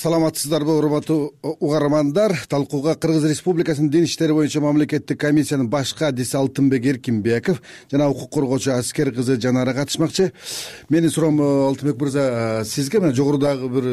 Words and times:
саламатсыздарбы 0.00 0.72
урматтуу 0.78 1.34
угармандар? 1.42 2.32
Талкууга 2.48 2.94
кыргыз 2.96 3.26
республикасынын 3.28 3.90
дин 3.90 4.04
иштери 4.04 4.32
боюнча 4.32 4.60
мамлекеттик 4.64 5.18
комиссиянын 5.20 5.68
баш 5.68 5.92
кадиси 5.94 6.36
алтынбек 6.38 6.86
эркинбеков 6.86 7.60
жана 7.90 8.08
укук 8.08 8.32
коргоочу 8.32 8.72
аскер 8.72 9.12
кызы 9.12 9.38
жанара 9.40 9.74
катышмакчы. 9.74 10.32
Менин 10.88 11.10
суроом 11.10 11.42
э, 11.42 11.66
алтынбек 11.66 12.00
мырза 12.00 12.62
э, 12.62 12.64
сизге. 12.64 13.00
Мына 13.00 13.12
жогорудагы 13.14 13.68
бир 13.68 13.88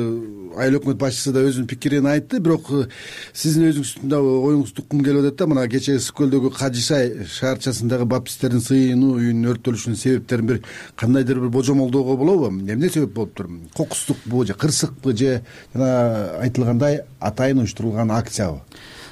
айыл 0.62 0.80
өкмөт 0.80 0.96
башчысы 0.96 1.34
да 1.34 1.44
өзүнүн 1.44 1.68
пикирин 1.68 2.08
айтты. 2.08 2.40
Бирок 2.40 2.72
э, 2.72 2.88
сиздин 3.34 3.68
өзүңүздүн 3.68 4.08
да 4.08 4.22
оюңузду 4.22 4.86
уккум 4.86 5.04
келип 5.04 5.26
атат 5.26 5.42
да 5.42 5.50
мына 5.52 5.68
кечээ 5.68 6.00
ысык 6.00 6.22
көлдөгү 6.22 6.54
кажы 6.56 6.86
шай 6.88 7.28
шаарчасындагы 7.36 8.08
баптисттердин 8.08 8.64
сыйынуу 8.64 9.18
үйүнүн 9.20 9.52
өрттөлүшүнүн 9.58 10.00
себептерин 10.00 10.54
бир 10.54 10.64
кандайдыр 10.96 11.44
бир 11.44 11.52
божомолдоого 11.60 12.16
болобу. 12.16 12.48
Эмне 12.48 12.90
себеп 12.90 13.12
болуптур 13.12 13.52
кокустукпу 13.76 14.46
же 14.46 14.54
кырсыкпы 14.54 15.18
же 15.18 15.42
жана 15.74 15.97
айтылгандай 16.42 17.02
атайын 17.20 17.64
уюштурулган 17.64 18.12
акциябы 18.12 18.60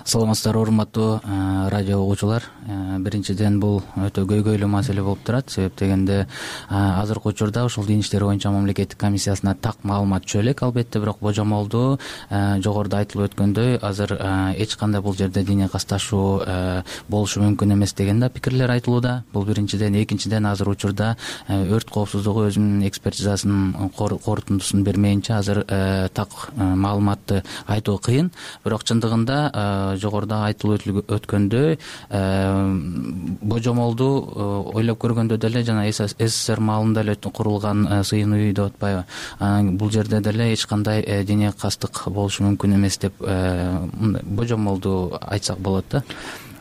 саламатсыздарбы 0.05 0.61
урматтуу 0.61 1.19
э, 1.23 1.69
радио 1.69 1.99
угуучулар. 1.99 2.43
Э, 2.67 2.97
биринчиден 2.99 3.59
бул 3.59 3.81
өтө 3.97 4.27
көйгөйлүү 4.29 4.67
маселе 4.69 5.01
болуп 5.01 5.23
турат. 5.25 5.49
Себеп 5.49 5.79
дегенде 5.79 6.19
э, 6.21 6.27
азыркы 6.69 7.29
учурда 7.29 7.63
ушул 7.65 7.85
дин 7.85 8.01
иштери 8.01 8.23
боюнча 8.23 8.51
мамлекеттик 8.51 8.99
комиссиясына 8.99 9.55
так 9.55 9.81
маалымат 9.81 10.27
түшө 10.27 10.43
элек 10.43 10.61
албетте 10.61 10.99
бирок 10.99 11.17
божомолдуу 11.21 11.97
жогоруда 12.29 12.99
айтылып 13.01 13.31
өткөндөй 13.31 13.79
азыр 13.81 14.13
эч 14.57 14.75
кандай 14.77 15.01
бул 15.01 15.15
жерде 15.17 15.43
диний 15.43 15.67
касташуу 15.67 16.43
болушу 17.09 17.41
мүмкүн 17.41 17.73
эмес 17.73 17.93
деген 17.93 18.19
да 18.19 18.29
пикирлер 18.29 18.69
айтылууда. 18.69 19.23
Бул 19.33 19.45
биринчиден 19.45 19.95
экинчиден 20.03 20.45
азыр 20.45 20.69
учурда 20.69 21.15
өрт 21.49 21.89
коопсуздугу 21.89 22.45
өзүнүн 22.51 22.85
экспертизасынын 22.87 23.89
корутундусун 23.97 24.83
бермейинче 24.83 25.33
азыр 25.33 25.63
так 26.13 26.29
маалыматты 26.55 27.43
айтуу 27.65 27.97
кыйын. 27.97 28.31
Бирок 28.63 28.85
чындыгында 28.85 29.94
жогоруда 29.99 30.43
айтылып 30.49 31.11
өткөндөй 31.11 31.77
э, 31.77 32.19
божомолду 33.41 34.09
э, 34.21 34.47
ойлоп 34.79 35.01
көргөндө 35.03 35.37
деле 35.41 35.63
жана 35.63 35.85
ссср 35.89 36.59
маалында 36.59 37.05
эле 37.05 37.15
курулган 37.15 37.85
э, 37.87 38.03
сыйынуу 38.03 38.39
үй 38.39 38.53
деп 38.53 38.73
атпайбы 38.73 39.75
бул 39.77 39.91
жерде 39.91 40.21
деле 40.21 40.51
эч 40.53 40.65
кандай 40.65 41.23
диний 41.25 41.51
кастык 41.51 42.07
болушу 42.07 42.47
мүмкүн 42.47 42.79
эмес 42.79 42.97
деп 42.97 43.19
божомолду 43.19 45.19
айтсак 45.21 45.59
болот 45.59 45.85
да 45.91 46.03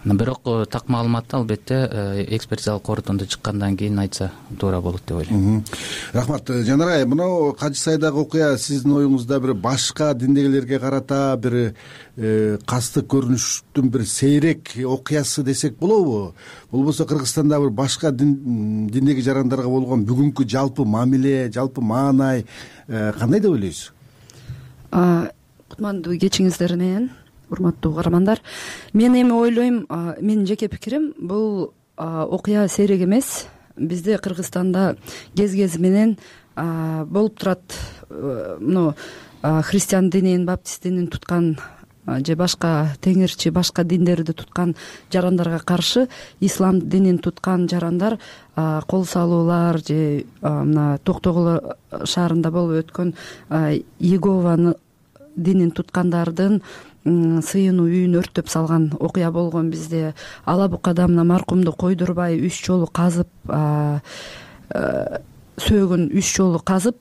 бирок 0.05 0.41
э, 0.44 0.66
так 0.70 0.88
маалыматты 0.88 1.36
албетте 1.36 1.88
э, 1.91 2.24
экспертизалык 2.36 2.83
корутунду 2.83 3.27
чыккандан 3.27 3.77
кийин 3.77 3.98
айтса 3.98 4.33
туура 4.58 4.80
болот 4.80 5.02
деп 5.06 5.16
ойлойм. 5.16 5.64
Рахмат 6.12 6.48
жанара 6.48 7.06
мынау 7.06 7.55
кажы 7.55 7.77
сайдагы 7.80 8.20
окуя 8.20 8.58
сиздин 8.58 8.92
оюңузда 8.98 9.41
бир 9.41 9.55
башка 9.55 10.12
диндегилерге 10.14 10.78
карата 10.78 11.36
бир 11.41 11.74
э, 12.16 12.58
кастык 12.66 13.08
көрүнүштүн 13.08 13.88
бир 13.88 14.06
сейрек 14.06 14.77
окуясы 14.84 15.42
десек 15.42 15.78
болобу? 15.78 16.34
Болбосо 16.70 17.06
кыргызстанда 17.06 17.58
бир 17.61 17.70
башка 17.70 18.12
диндеги 18.12 19.22
жарандарга 19.22 19.68
болгон 19.68 20.05
бүгүнкү 20.05 20.44
жалпы 20.44 20.84
мамиле 20.84 21.50
жалпы 21.50 21.80
маанай 21.80 22.44
кандай 22.86 23.41
деп 23.41 23.52
ойлойсуз? 23.56 23.92
Кутмандуу 25.70 26.18
кечиңиздер 26.20 26.77
менен 26.77 27.11
урматтуу 27.55 27.92
угармандар 27.92 28.42
мен 28.92 29.14
эми 29.14 29.33
ойлойм 29.33 29.86
менин 30.20 30.47
жеке 30.47 30.69
пикирим 30.69 31.12
бул 31.19 31.72
окуя 31.96 32.69
сейрек 32.69 33.02
эмес. 33.02 33.46
Бизде 33.77 34.19
кыргызстанда 34.19 34.96
кез 35.34 35.52
кези 35.52 35.80
менен 35.80 36.16
болуп 36.56 37.38
турат 37.38 37.62
э, 38.08 38.56
мну 38.61 38.94
христиан 39.42 40.11
динин 40.11 40.46
баптист 40.46 40.83
динин 40.83 41.08
туткан 41.08 41.56
же 42.06 42.36
башка 42.36 42.94
теңирчи 43.00 43.50
башка 43.50 43.84
диндерди 43.84 44.33
туткан 44.33 44.74
жарандарга 45.12 45.58
каршы 45.58 46.08
ислам 46.41 46.80
динин 46.80 47.18
туткан 47.18 47.68
жарандар 47.68 48.18
кол 48.86 49.05
салуулар 49.05 49.79
же 49.79 50.24
мына 50.40 50.98
токтогул 51.02 51.61
шаарында 52.05 52.50
болуп 52.50 52.84
өткөн 52.84 53.14
иегованы 53.98 54.74
динин 55.36 55.70
туткандардын 55.70 56.62
сыйынуу 57.05 57.87
үйүн 57.87 58.19
өрттөп 58.20 58.48
салган 58.48 58.91
окуя 58.98 59.31
болгон 59.31 59.70
бизде 59.70 60.15
ала 60.45 60.69
букада 60.69 61.07
мына 61.09 61.25
маркумду 61.25 61.73
койдурбай 61.73 62.39
үч 62.41 62.65
жолу 62.65 62.87
казып 62.87 63.29
сөөгүн 65.61 66.09
үч 66.17 66.31
жолу 66.37 66.61
казып 66.65 66.98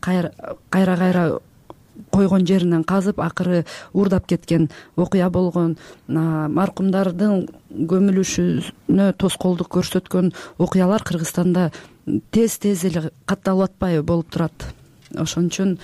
кайра 0.00 0.32
кайра 0.70 1.40
койгон 2.10 2.46
жеринен 2.46 2.84
казып 2.84 3.20
акыры 3.20 3.64
уурдап 3.92 4.26
кеткен 4.26 4.68
окуя 4.96 5.28
болгон 5.30 5.76
маркумдардын 6.08 7.44
көмүлүшүнө 7.90 9.10
тоскоолдук 9.18 9.70
көрсөткөн 9.76 10.32
окуялар 10.58 11.04
кыргызстанда 11.06 11.70
тез 12.34 12.58
тез 12.58 12.84
эле 12.84 13.10
катталып 13.26 13.70
атпайбы 13.70 14.02
болуп 14.06 14.30
турат. 14.30 14.72
Ошон 15.14 15.50
үчүн 15.50 15.76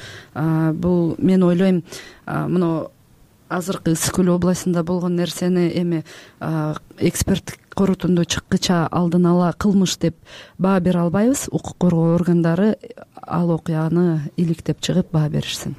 бул 0.82 1.14
мен 1.18 1.42
ойлойм 1.46 1.82
мына 2.26 2.88
азыркы 3.50 3.92
ысык 3.96 4.20
көл 4.20 4.30
областында 4.36 4.84
болгон 4.86 5.16
нерсени 5.18 5.66
эми 5.82 6.04
эксперттик 6.40 7.60
корутунду 7.74 8.24
чыккыча 8.24 8.86
алдын 8.86 9.26
ала 9.26 9.52
кылмыш 9.52 9.98
деп 9.98 10.16
баа 10.58 10.80
бере 10.80 11.00
албайбыз. 11.00 11.48
Укук 11.50 11.76
коргоо 11.78 12.14
органдары 12.14 12.76
ал 13.26 13.50
окуяны 13.50 14.30
иликтеп 14.36 14.80
чыгып 14.80 15.12
баа 15.12 15.28
беришсин. 15.28 15.76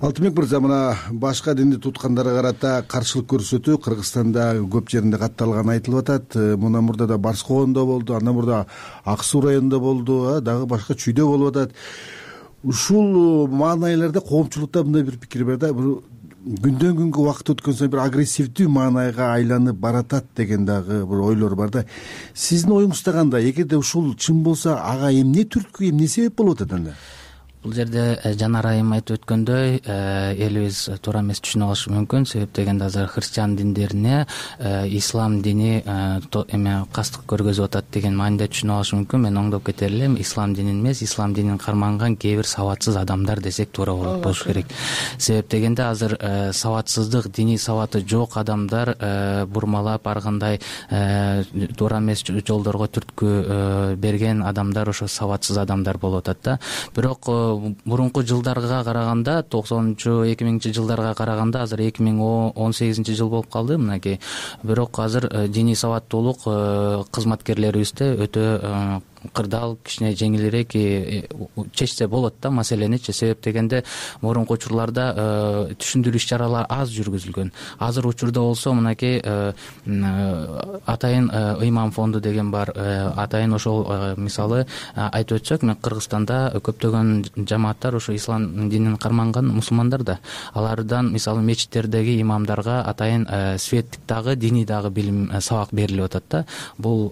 Алтынбек 0.00 0.36
мырза 0.36 0.60
мына 0.60 0.96
башка 1.10 1.54
динди 1.54 1.78
туткандарга 1.80 2.34
карата 2.36 2.72
каршылык 2.88 3.30
көрсөтүү 3.32 3.78
кыргызстанда 3.82 4.48
көп 4.70 4.90
жеринде 4.92 5.18
катталганы 5.18 5.78
айтылып 5.78 6.02
атат. 6.04 6.36
Э, 6.36 6.56
мындан 6.56 6.84
мурда 6.84 7.06
да 7.06 7.18
барс 7.18 7.42
коомдо 7.42 7.86
болду 7.86 8.14
андан 8.14 8.34
мурда 8.34 8.66
ак 9.04 9.24
суу 9.24 9.40
районунда 9.40 9.78
болду 9.78 10.40
дагы 10.42 10.66
башка 10.66 10.94
чүйдө 10.94 11.26
болуп 11.26 11.56
атат. 11.56 11.72
Ушул 12.62 13.48
маанайларда 13.48 14.20
коомчулукта 14.20 14.84
мындай 14.84 15.02
бир 15.02 15.18
пикир 15.18 15.44
бар 15.44 15.56
да 15.56 15.72
күндөн 16.46 16.94
күнгө 16.94 17.22
убакыт 17.24 17.48
өткөн 17.56 17.74
сайын 17.74 17.90
бир 17.90 18.00
агрессивдүү 18.04 18.68
маанайга 18.70 19.32
айланып 19.34 19.80
баратат 19.82 20.28
деген 20.38 20.66
дагы 20.66 21.00
бир 21.10 21.22
ойлор 21.26 21.56
бар 21.58 21.72
да. 21.74 21.84
Сиздин 22.34 22.76
оюңузда 22.76 23.14
кандай 23.16 23.50
эгерде 23.50 23.76
ушул 23.80 24.12
чын 24.14 24.44
болсо 24.46 24.76
ага 24.78 25.10
эмне 25.10 25.42
түрткү 25.42 25.88
эмне 25.90 26.06
себеп 26.06 26.36
болуп 26.38 26.60
атат 26.60 26.76
анда 26.78 26.94
бул 27.66 27.74
жерде 27.74 28.18
э, 28.22 28.32
жанар 28.38 28.68
айым 28.70 28.92
айтып 28.94 29.18
өткөндөй 29.18 29.80
э, 29.80 30.34
элибиз 30.46 30.84
туура 31.02 31.22
эмес 31.24 31.40
түшүнүп 31.42 31.72
алышы 31.72 31.90
мүмкүн. 31.90 32.26
Себеп 32.30 32.52
дегенде 32.54 32.86
азыр 32.86 33.08
христиан 33.10 33.56
диндерине 33.58 34.26
э, 34.58 34.86
ислам 34.94 35.40
дини 35.42 35.82
эме 35.82 36.76
кастык 36.94 37.26
көргөзүп 37.26 37.66
атат 37.66 37.90
деген 37.94 38.14
мааниде 38.16 38.46
түшүнүп 38.52 38.76
алышы 38.76 38.98
мүмкүн. 39.00 39.24
Мен 39.26 39.40
оңдоп 39.42 39.66
кетер 39.66 39.90
элем 39.90 40.14
ислам 40.20 40.54
динин 40.54 40.78
эмес 40.80 41.02
ислам 41.02 41.34
динин 41.34 41.58
карманган 41.58 42.16
кээ 42.16 42.36
бир 42.38 42.46
сабатсыз 42.46 42.96
адамдар 43.00 43.42
десек 43.42 43.72
туура 43.72 43.96
болот 43.98 44.22
болуш 44.22 44.44
керек. 44.44 44.66
себеп 45.18 45.50
дегенде 45.50 45.82
азыр 45.82 46.16
сабатсыздык 46.52 47.32
диний 47.32 47.58
сабаты 47.58 48.04
жок 48.06 48.36
адамдар 48.36 48.94
бурмалап 49.48 50.06
ар 50.06 50.20
кандай 50.20 50.60
туура 51.76 51.98
эмес 51.98 52.22
жолдорго 52.22 52.86
түрткү 52.86 53.96
берген 53.96 54.42
адамдар 54.42 54.88
ошо 54.88 55.08
сабатсыз 55.08 55.58
адамдар 55.58 55.98
болуп 55.98 56.28
атат 56.28 56.38
да. 56.42 56.58
Бирок 56.94 57.26
мурунку 57.84 58.22
жылдарга 58.22 58.82
караганда 58.84 59.42
токсонунчу 59.42 60.22
эки 60.26 60.44
миңинчи 60.44 60.72
жылдарга 60.76 61.14
караганда 61.14 61.62
азыр 61.62 61.82
эки 61.86 62.02
миң 62.02 62.20
он 62.54 62.72
сегизинчи 62.72 63.14
жыл 63.14 63.28
болуп 63.28 63.50
калды 63.52 63.78
мынакей. 63.78 64.20
Бирок 64.62 64.98
азыр 64.98 65.28
э, 65.30 65.48
диний 65.48 65.76
сабаттуулук 65.76 66.46
э, 66.46 67.02
кызматкерлерибизде 67.10 68.12
өтө 68.26 68.46
э, 68.62 69.00
кырдаал 69.32 69.76
кичине 69.84 70.12
жеңилирээк 70.14 70.74
чечсе 71.72 72.06
болот 72.08 72.34
да 72.42 72.50
маселеничи 72.50 73.12
себеп 73.12 73.42
дегенде 73.42 73.82
мурунку 74.20 74.54
учурларда 74.54 75.06
э, 75.16 75.74
түшүндүрүү 75.80 76.20
иш 76.20 76.26
чаралар 76.30 76.66
аз 76.68 76.90
жүргүзүлгөн. 76.94 77.52
Азыр 77.78 78.06
учурда 78.10 78.40
болсо 78.40 78.72
мынакей 78.74 79.20
э, 79.22 79.52
э, 79.86 80.80
атайын 80.86 81.30
ыйман 81.60 81.92
фонду 81.92 82.20
деген 82.20 82.50
бар 82.50 82.72
атайын 82.76 83.54
ошол 83.54 83.84
мисалы 84.16 84.66
айтып 84.94 85.40
өтсөк 85.40 85.64
мына 85.64 85.76
кыргызстанда 85.80 86.60
көптөгөн 86.62 87.46
жамааттар 87.48 87.96
ушу 87.96 88.14
ислам 88.14 88.68
динин 88.70 88.96
карманган 88.96 89.48
мусулмандар 89.48 90.02
да. 90.02 90.18
Алардан 90.54 91.12
мисалы 91.12 91.42
мечиттердеги 91.42 92.20
имамдарга 92.20 92.82
атайын 92.82 93.26
светтик 93.58 94.00
дагы 94.08 94.36
диний 94.36 94.64
дагы 94.64 94.90
билим 94.90 95.30
сабак 95.40 95.72
берилип 95.72 96.04
атат 96.04 96.24
да. 96.30 96.44
Бул 96.78 97.10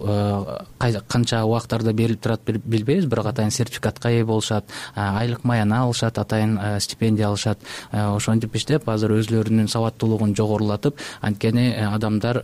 канча 1.07 1.43
убактарда 1.45 1.93
берилип 2.05 2.21
турат 2.21 2.41
билбейбиз 2.45 3.09
бирок 3.09 3.29
атайын 3.31 3.51
сертификатка 3.51 4.11
ээ 4.13 4.25
болушат 4.25 4.69
айлык 4.95 5.43
маяна 5.43 5.83
алышат 5.85 6.17
атайын 6.21 6.79
стипендия 6.79 7.27
алышат. 7.27 7.59
Ошентип 7.91 8.55
иштеп 8.55 8.87
азыр 8.89 9.15
өзүлөрүнүн 9.17 9.69
сабаттуулугун 9.71 10.35
жогорулатып 10.37 10.99
анткени 11.25 11.67
адамдар 11.89 12.43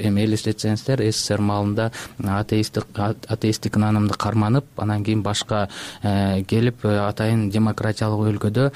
эми 0.00 0.24
элестетсеңиздер 0.26 1.02
ссср 1.10 1.40
маалында 1.40 1.90
атеисттик 2.20 3.00
атеисттик 3.00 3.78
наанымды 3.80 4.18
карманып 4.20 4.66
анан 4.76 5.04
кийин 5.04 5.22
башка 5.22 5.66
келип 6.02 6.84
атайын 6.84 7.48
демократиялык 7.50 8.34
өлкөдө 8.34 8.68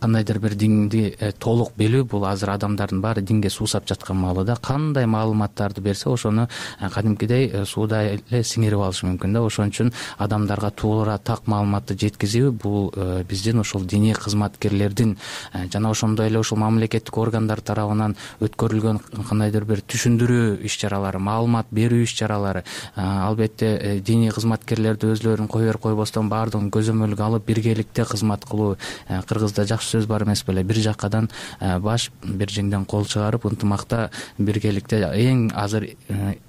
кандайдыр 0.00 0.40
бир 0.40 0.56
динди 0.58 1.04
толук 1.38 1.74
билүү 1.78 2.06
бул 2.10 2.26
азыр 2.28 2.54
адамдардын 2.56 3.02
баары 3.04 3.22
динге 3.22 3.50
суусап 3.50 3.88
жаткан 3.88 4.16
маалыда 4.16 4.56
кандай 4.62 5.06
маалыматтарды 5.06 5.80
берсе 5.80 6.08
ошону 6.10 6.48
кадимкидей 6.80 7.64
сууда 7.66 8.02
эле 8.14 8.42
сиңирип 8.44 8.80
алышы 8.80 9.06
мүмкүн 9.06 9.34
да 9.34 9.39
ошон 9.46 9.70
үчүн 9.70 9.92
адамдарга 10.18 10.70
туура 10.70 11.18
так 11.18 11.46
маалыматты 11.46 11.96
жеткизүү 11.98 12.50
бул 12.52 12.90
э, 12.94 13.24
биздин 13.28 13.60
ошол 13.60 13.84
диний 13.84 14.14
кызматкерлердин 14.14 15.16
э, 15.52 15.66
жана 15.72 15.90
ошондой 15.90 16.28
эле 16.28 16.40
ушул 16.40 16.58
мамлекеттик 16.58 17.16
органдар 17.18 17.60
тарабынан 17.60 18.16
өткөрүлгөн 18.40 19.00
кандайдыр 19.28 19.64
бир 19.64 19.82
түшүндүрүү 19.86 20.60
иш 20.66 20.76
чаралары 20.80 21.18
маалымат 21.18 21.70
берүү 21.70 22.04
иш 22.04 22.14
чаралары 22.18 22.64
э, 22.64 23.00
албетте 23.00 24.00
диний 24.04 24.30
кызматкерлерди 24.34 25.12
өзүлөрүн 25.14 25.48
кой 25.48 25.68
берип 25.68 25.84
койбостон 25.84 26.28
баардыгын 26.32 26.70
көзөмөлгө 26.74 27.26
алып 27.26 27.46
биргеликте 27.46 28.04
кызмат 28.04 28.44
кылуу 28.48 28.76
кыргызда 29.08 29.66
жакшы 29.66 29.96
сөз 29.96 30.06
бар 30.06 30.24
эмес 30.24 30.44
беле. 30.46 30.62
Бир 30.64 30.80
жаккадан 30.84 31.30
баш 31.60 32.10
бир 32.24 32.52
жеңден 32.52 32.86
кол 32.88 33.06
чыгарып 33.08 33.46
ынтымакта 33.50 34.10
биргеликте 34.38 35.02
эң 35.04 35.50
азыр 35.54 35.88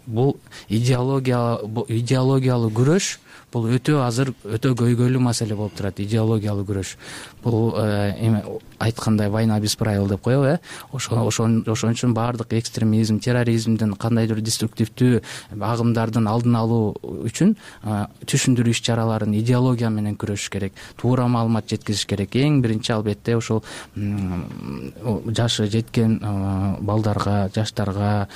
бул 0.06 0.38
идеология 0.70 1.60
идеологиялуу 1.88 2.70
күрөш 2.82 3.14
бул 3.54 3.68
өтө 3.76 4.00
азыр 4.02 4.32
өтө 4.58 4.74
көйгөйлүү 4.80 5.22
маселе 5.22 5.58
болуп 5.60 5.76
турат 5.78 6.00
идеологиялуу 6.02 6.66
күрөш 6.68 6.96
бул 7.44 7.74
э, 7.78 8.14
эме 8.20 8.44
айткандай 8.82 9.30
война 9.30 9.60
без 9.60 9.76
правил 9.76 10.08
деп 10.08 10.22
коебу 10.22 10.44
э? 10.44 10.60
Ошон 10.92 11.64
үчүн 11.66 12.14
баардык 12.14 12.54
экстремизм 12.54 13.20
терроризмдин 13.20 13.94
кандайдыр 13.94 14.42
деструктивдүү 14.42 15.22
агымдардын 15.60 16.28
алдын 16.28 16.56
алуу 16.58 16.96
үчүн 17.28 17.56
э, 17.84 18.06
түшүндүрүү 18.26 18.74
иш 18.74 18.82
чараларын 18.86 19.36
идеология 19.38 19.90
менен 19.90 20.18
күрөшүш 20.18 20.50
керек 20.54 20.74
туура 20.98 21.28
маалымат 21.28 21.70
жеткизиш 21.70 22.06
керек. 22.10 22.36
Эң 22.36 22.62
биринчи 22.62 22.94
албетте 22.94 23.36
ушул 23.38 23.64
жашы 23.96 25.68
жеткен 25.70 26.18
э, 26.22 26.76
балдарга 26.82 27.50
жаштарга 27.54 28.28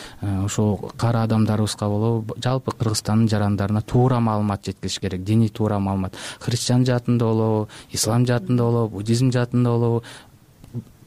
ушул 0.45 0.77
кара 0.97 1.23
адамдарыбызга 1.25 1.89
болобу 1.89 2.37
жалпы 2.43 2.71
кыргызстандын 2.77 3.29
жарандарына 3.29 3.81
туура 3.81 4.19
маалымат 4.19 4.65
жеткизиш 4.65 4.99
керек 4.99 5.23
диний 5.23 5.49
туура 5.49 5.79
маалымат. 5.79 6.13
Христиан 6.39 6.85
жаатында 6.85 7.25
болобу 7.25 7.67
ислам 7.91 8.25
жаатында 8.25 8.63
болобу 8.63 8.94
буддизм 8.95 9.31
жаатында 9.35 9.75
болобу 9.75 10.03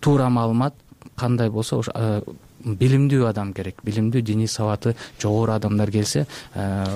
туура 0.00 0.28
маалымат 0.28 0.74
кандай 1.16 1.50
болсо 1.50 1.80
ошо 1.82 1.92
э, 1.94 2.22
билимдүү 2.64 3.26
адам 3.28 3.52
керек. 3.54 3.82
Билимдүү 3.84 4.22
диний 4.22 4.48
сабаты 4.48 4.94
жогору 5.20 5.52
адамдар 5.52 5.90
келсе 5.90 6.26
э, 6.54 6.86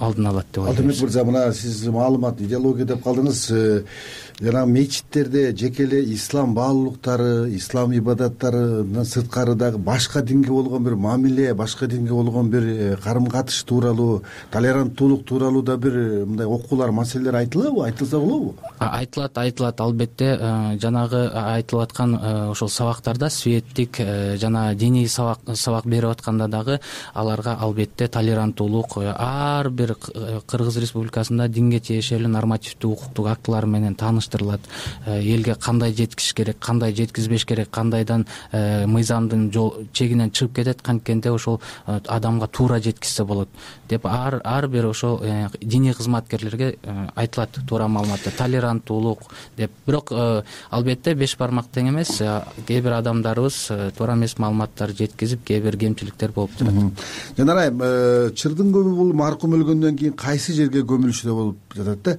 алдын 0.00 0.26
алат 0.26 0.46
деп 0.52 0.62
ойлойм 0.62 0.74
алтынбек 0.74 1.00
мырза 1.00 1.24
мына 1.24 1.52
сиз 1.52 1.84
маалымат 1.86 2.40
идеология 2.40 2.86
деп 2.86 3.04
калдыңыз. 3.04 3.44
Э, 3.50 3.84
жанагы 4.40 4.70
мечиттерде 4.70 5.56
жеке 5.56 5.82
эле 5.82 6.14
ислам 6.14 6.54
баалуулуктары 6.54 7.50
ислам 7.56 7.92
ибадаттарынан 7.92 9.04
сырткары 9.04 9.54
дагы 9.54 9.78
башка 9.78 10.22
динге 10.22 10.50
болгон 10.50 10.84
бир 10.84 10.94
мамиле 10.94 11.54
башка 11.54 11.86
динге 11.86 12.12
болгон 12.12 12.48
бир 12.50 12.62
э, 12.62 12.96
карым 13.02 13.26
катыш 13.26 13.62
тууралуу 13.64 14.22
толеранттуулук 14.52 15.24
тууралуу 15.24 15.62
да 15.62 15.76
бир 15.76 15.96
э, 15.96 16.24
мындай 16.24 16.46
окуулар 16.46 16.92
маселелер 16.92 17.34
айтылабы 17.34 17.84
айтылса 17.86 18.18
болобу? 18.18 18.54
Айтылат 18.78 19.38
айтылат. 19.38 19.80
Албетте 19.80 20.38
э, 20.40 20.78
жанагы 20.78 21.28
айтылып 21.34 21.82
аткан 21.82 22.14
ошол 22.50 22.68
сабактарда 22.68 23.30
светтик 23.30 23.98
жана 24.36 24.74
диний 24.74 25.08
сабак 25.08 25.40
сабак 25.54 25.86
берип 25.86 26.10
атканда 26.10 26.46
дагы 26.46 26.80
аларга 27.12 27.56
албетте 27.60 28.06
толеранттуулук 28.06 28.98
ар 29.16 29.68
бир 29.70 29.87
кыргыз 29.94 30.80
республикасында 30.82 31.48
динге 31.48 31.80
тиешелүү 31.80 32.32
нормативдүү 32.32 32.92
укуктук 32.92 33.32
актылар 33.32 33.66
менен 33.66 33.94
тааныш 33.94 34.28
Э, 35.06 35.20
элге 35.20 35.54
кандай 35.54 35.92
жеткизиш 35.92 36.34
керек 36.34 36.58
кандай 36.60 36.94
жеткизбеш 36.94 37.44
керек 37.46 37.70
кандайдан 37.70 38.26
э, 38.52 38.86
мыйзамдын 38.86 39.50
жол 39.52 39.74
чегинен 39.92 40.30
чыгып 40.30 40.54
кетет 40.56 40.82
канткенде 40.82 41.30
ошол 41.30 41.60
э, 41.86 42.00
адамга 42.06 42.46
туура 42.46 42.80
жеткизсе 42.80 43.24
болот 43.24 43.48
деп 43.88 44.06
ар 44.06 44.68
бир 44.68 44.86
ошол 44.86 45.20
диний 45.60 45.94
кызматкерлерге 45.94 46.76
айтылат 47.14 47.58
туура 47.68 47.88
маалыматты. 47.88 48.30
Толеранттуулук 48.36 49.30
деп. 49.56 49.70
Бирок 49.86 50.12
албетте 50.70 51.14
беш 51.14 51.36
бармак 51.38 51.66
тең 51.72 51.90
эмес. 51.90 52.18
Кээ 52.66 52.82
бир 52.82 52.98
адамдарыбыз 52.98 53.60
туура 53.96 54.14
эмес 54.14 54.38
маалыматтарды 54.38 55.04
жеткизип 55.04 55.44
кээ 55.44 55.62
бир 55.62 55.76
кемчиликтер 55.76 56.32
болуп 56.32 56.56
турат. 56.58 57.04
Жанар 57.36 57.64
айым 57.64 57.82
чырдын 58.34 58.72
көбү 58.74 58.94
бул 58.96 59.12
маркум 59.16 59.56
өлгөндөн 59.58 59.96
кийин 59.98 60.16
кайсы 60.18 60.52
жерге 60.56 60.84
көмүлүшү 60.86 61.32
болуп 61.32 61.76
жатат 61.76 62.02
да? 62.02 62.18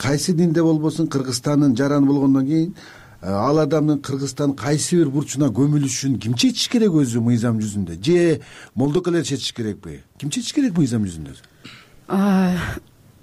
Кайсы 0.00 0.32
динде 0.32 0.62
болбосун 0.62 1.08
кыргызстандын 1.08 1.76
жараны 1.76 2.06
болгондон 2.06 2.46
кийин 2.46 2.70
э, 2.72 3.05
ал 3.22 3.58
адамдын 3.58 4.00
кыргызстандын 4.02 4.56
кайсы 4.56 4.96
бир 4.96 5.08
бурчуна 5.10 5.48
көмүлүшүн 5.54 6.18
ким 6.20 6.34
чечиш 6.34 6.68
керек 6.68 6.92
өзү 6.92 7.22
мыйзам 7.24 7.60
жүзүндө? 7.60 7.96
Же 8.02 8.40
молдокелер 8.74 9.24
чечиш 9.24 9.52
керекпи? 9.52 10.02
Ким 10.18 10.30
чечиш 10.30 10.52
керек 10.52 10.76
мыйзам 10.76 11.06
жүзүндө? 11.06 11.36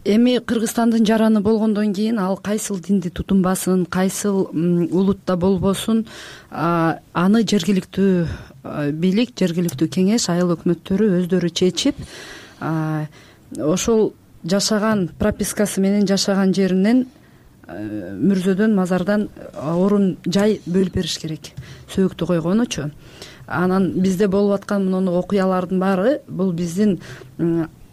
Эми 0.03 0.39
кыргызстандын 0.39 1.05
жараны 1.05 1.39
болгондон 1.41 1.93
кийин 1.93 2.19
ал 2.19 2.35
кайсыл 2.37 2.79
динди 2.79 3.09
тутунбасын 3.09 3.85
кайсыл 3.85 4.49
улутта 4.91 5.37
болбосун 5.37 6.05
аны 6.51 7.43
жергиликтүү 7.47 8.27
бийлик 8.99 9.31
жергиликтүү 9.39 9.87
кеңеш 9.87 10.27
айыл 10.33 10.51
өкмөттөрү 10.57 11.07
өздөрү 11.21 11.53
чечип 11.55 11.95
ошол 13.59 14.11
жашаган 14.43 15.09
пропискасы 15.19 15.79
менен 15.81 16.07
жашаган 16.07 16.53
жеринен 16.53 17.05
э, 17.05 17.22
мүрзөдөн 17.67 18.73
мазардан 18.75 19.29
орун 19.53 20.17
жай 20.25 20.59
бөлүп 20.65 20.97
бериш 20.99 21.17
керек 21.21 21.53
сөөктү 21.93 22.27
койгонучу 22.33 22.89
анан 23.47 23.91
бизде 24.01 24.27
болуп 24.27 24.59
аткан 24.59 24.89
муну 24.89 25.15
окуялардын 25.19 25.79
баары 25.79 26.17
бул 26.27 26.51
биздин 26.53 26.99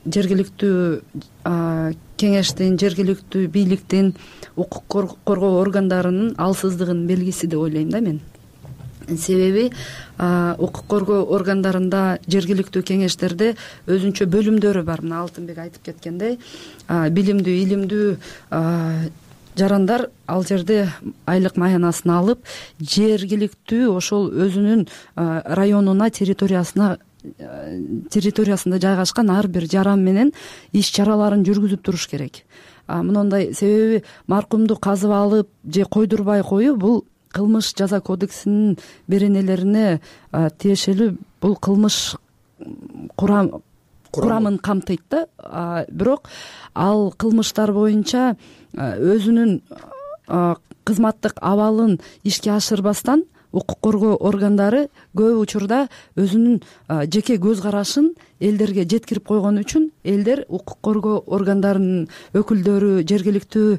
жергиликтүү 0.07 1.01
кеңештин 2.21 2.77
жергиликтүү 2.81 3.47
бийликтин 3.53 4.15
укук 4.57 4.85
коргоо 5.25 5.61
органдарынын 5.61 6.35
алсыздыгынын 6.39 7.07
белгиси 7.09 7.47
деп 7.47 7.61
ойлойм 7.61 7.91
да 7.91 8.01
мен. 8.01 8.21
Себеби 9.09 9.71
укук 10.59 10.85
коргоо 10.89 11.25
органдарында 11.37 12.19
жергиликтүү 12.29 12.83
кеңештерде 12.93 13.55
өзүнчө 13.87 14.29
бөлүмдөрү 14.33 14.85
бар. 14.85 15.03
Мына 15.03 15.23
алтынбек 15.25 15.59
айтып 15.59 15.91
кеткендей 15.91 16.39
билимдүү 16.89 17.57
илимдүү 17.65 18.17
жарандар 19.61 20.09
ал 20.27 20.45
жерде 20.49 20.89
айлык 21.29 21.59
маянасын 21.61 22.15
алып 22.17 22.43
жергиликтүү 22.81 23.93
ошол 23.93 24.31
өзүнүн 24.47 24.87
районуна 25.61 26.11
территориясына 26.11 26.97
территориясында 28.11 28.81
жайгашкан 28.81 29.31
ар 29.31 29.49
бир 29.49 29.67
жаран 29.69 30.03
менен 30.05 30.33
иш 30.73 30.91
чараларын 30.97 31.45
жүргүзүп 31.45 31.83
туруш 31.85 32.07
керек. 32.09 32.45
Мындай 32.89 33.53
себеби 33.55 34.03
маркумду 34.27 34.77
казып 34.77 35.13
алып 35.13 35.49
же 35.65 35.85
койдурбай 35.85 36.43
коюу 36.43 36.77
бул 36.77 37.05
кылмыш 37.33 37.75
жаза 37.77 38.01
кодексинин 38.01 38.79
беренелерине 39.09 40.01
тиешелүү 40.33 41.17
бул 41.43 41.57
кылмыш 41.57 42.17
курамын 44.13 44.59
камтыйт 44.59 45.03
да. 45.11 45.27
Бирок 45.91 46.29
ал 46.75 47.13
кылмыштар 47.17 47.73
боюнча 47.73 48.37
өзүнүн 48.77 49.61
кызматтык 50.85 51.39
абалын 51.41 52.01
ишке 52.25 52.51
ашырбастан 52.51 53.25
укук 53.53 53.81
коргоо 53.83 54.17
органдары 54.17 54.87
көп 55.17 55.41
учурда 55.43 55.81
өзүнүн 56.19 56.61
жеке 57.11 57.37
көз 57.43 57.63
карашын 57.65 58.13
элдерге 58.41 58.87
жеткирип 58.89 59.27
койгон 59.27 59.59
үчүн 59.63 59.91
элдер 60.05 60.45
укук 60.49 60.79
коргоо 60.87 61.23
органдарынын 61.27 62.07
өкүлдөрү 62.39 63.03
жергиликтүү 63.11 63.79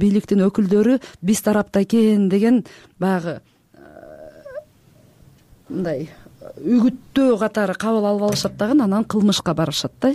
бийликтин 0.00 0.44
өкүлдөрү 0.48 0.98
биз 1.20 1.44
тарапта 1.44 1.84
экен 1.84 2.28
деген 2.32 2.64
баягы 2.98 3.40
мындай 5.68 6.08
үгүттөө 6.62 7.36
катары 7.40 7.74
кабыл 7.74 8.06
алып 8.06 8.30
алышат 8.30 8.56
дагы 8.56 8.80
анан 8.82 9.04
кылмышка 9.04 9.54
барышат 9.54 9.92
да. 10.00 10.14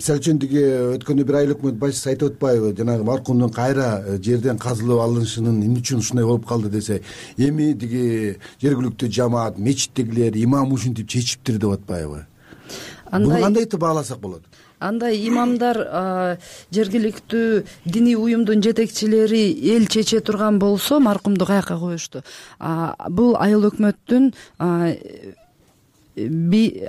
Мисалы 0.00 0.22
үчүн 0.22 0.38
тиги 0.40 0.62
өткөндө 0.96 1.24
бир 1.28 1.36
айыл 1.42 1.50
өкмөт 1.52 1.76
башчысы 1.76 2.14
айтып 2.14 2.30
атпайбы 2.32 2.70
жанагы 2.72 3.04
маркумдун 3.04 3.50
кайра 3.52 4.00
э, 4.00 4.16
жерден 4.24 4.56
казылып 4.56 5.02
алынышынын 5.02 5.58
эмне 5.60 5.82
үчүн 5.82 6.00
ушундай 6.00 6.24
болуп 6.24 6.46
калды 6.48 6.70
десе 6.72 7.02
эми 7.36 7.74
тиги 7.76 8.38
жергиликтүү 8.62 9.10
жамаат 9.12 9.58
мечиттегилер 9.58 10.38
имам 10.40 10.72
ушинтип 10.72 11.06
чечиптир 11.06 11.58
деп 11.60 11.76
атпайбы? 11.76 12.24
Андай 13.10 13.28
буну 13.28 13.44
кандайытып 13.44 13.80
бааласак 13.80 14.20
болот? 14.24 14.48
Андай 14.80 15.18
имамдар 15.28 15.82
жергиликтүү 16.72 17.64
диний 17.84 18.16
уюмдун 18.16 18.62
жетекчилери 18.64 19.42
эл 19.74 19.84
чече 19.92 20.22
турган 20.24 20.58
болсо 20.58 20.96
маркумду 21.00 21.44
каяка 21.44 21.76
коюшту. 21.76 22.22
Бул 23.10 23.36
айыл 23.36 23.68
өкмөттүн 23.68 24.32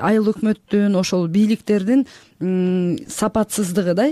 айыл 0.01 0.31
өкмөттүн 0.33 0.95
ошол 0.99 1.27
бийликтердин 1.27 2.05
сапатсыздыгы 3.07 3.93
да. 3.93 4.11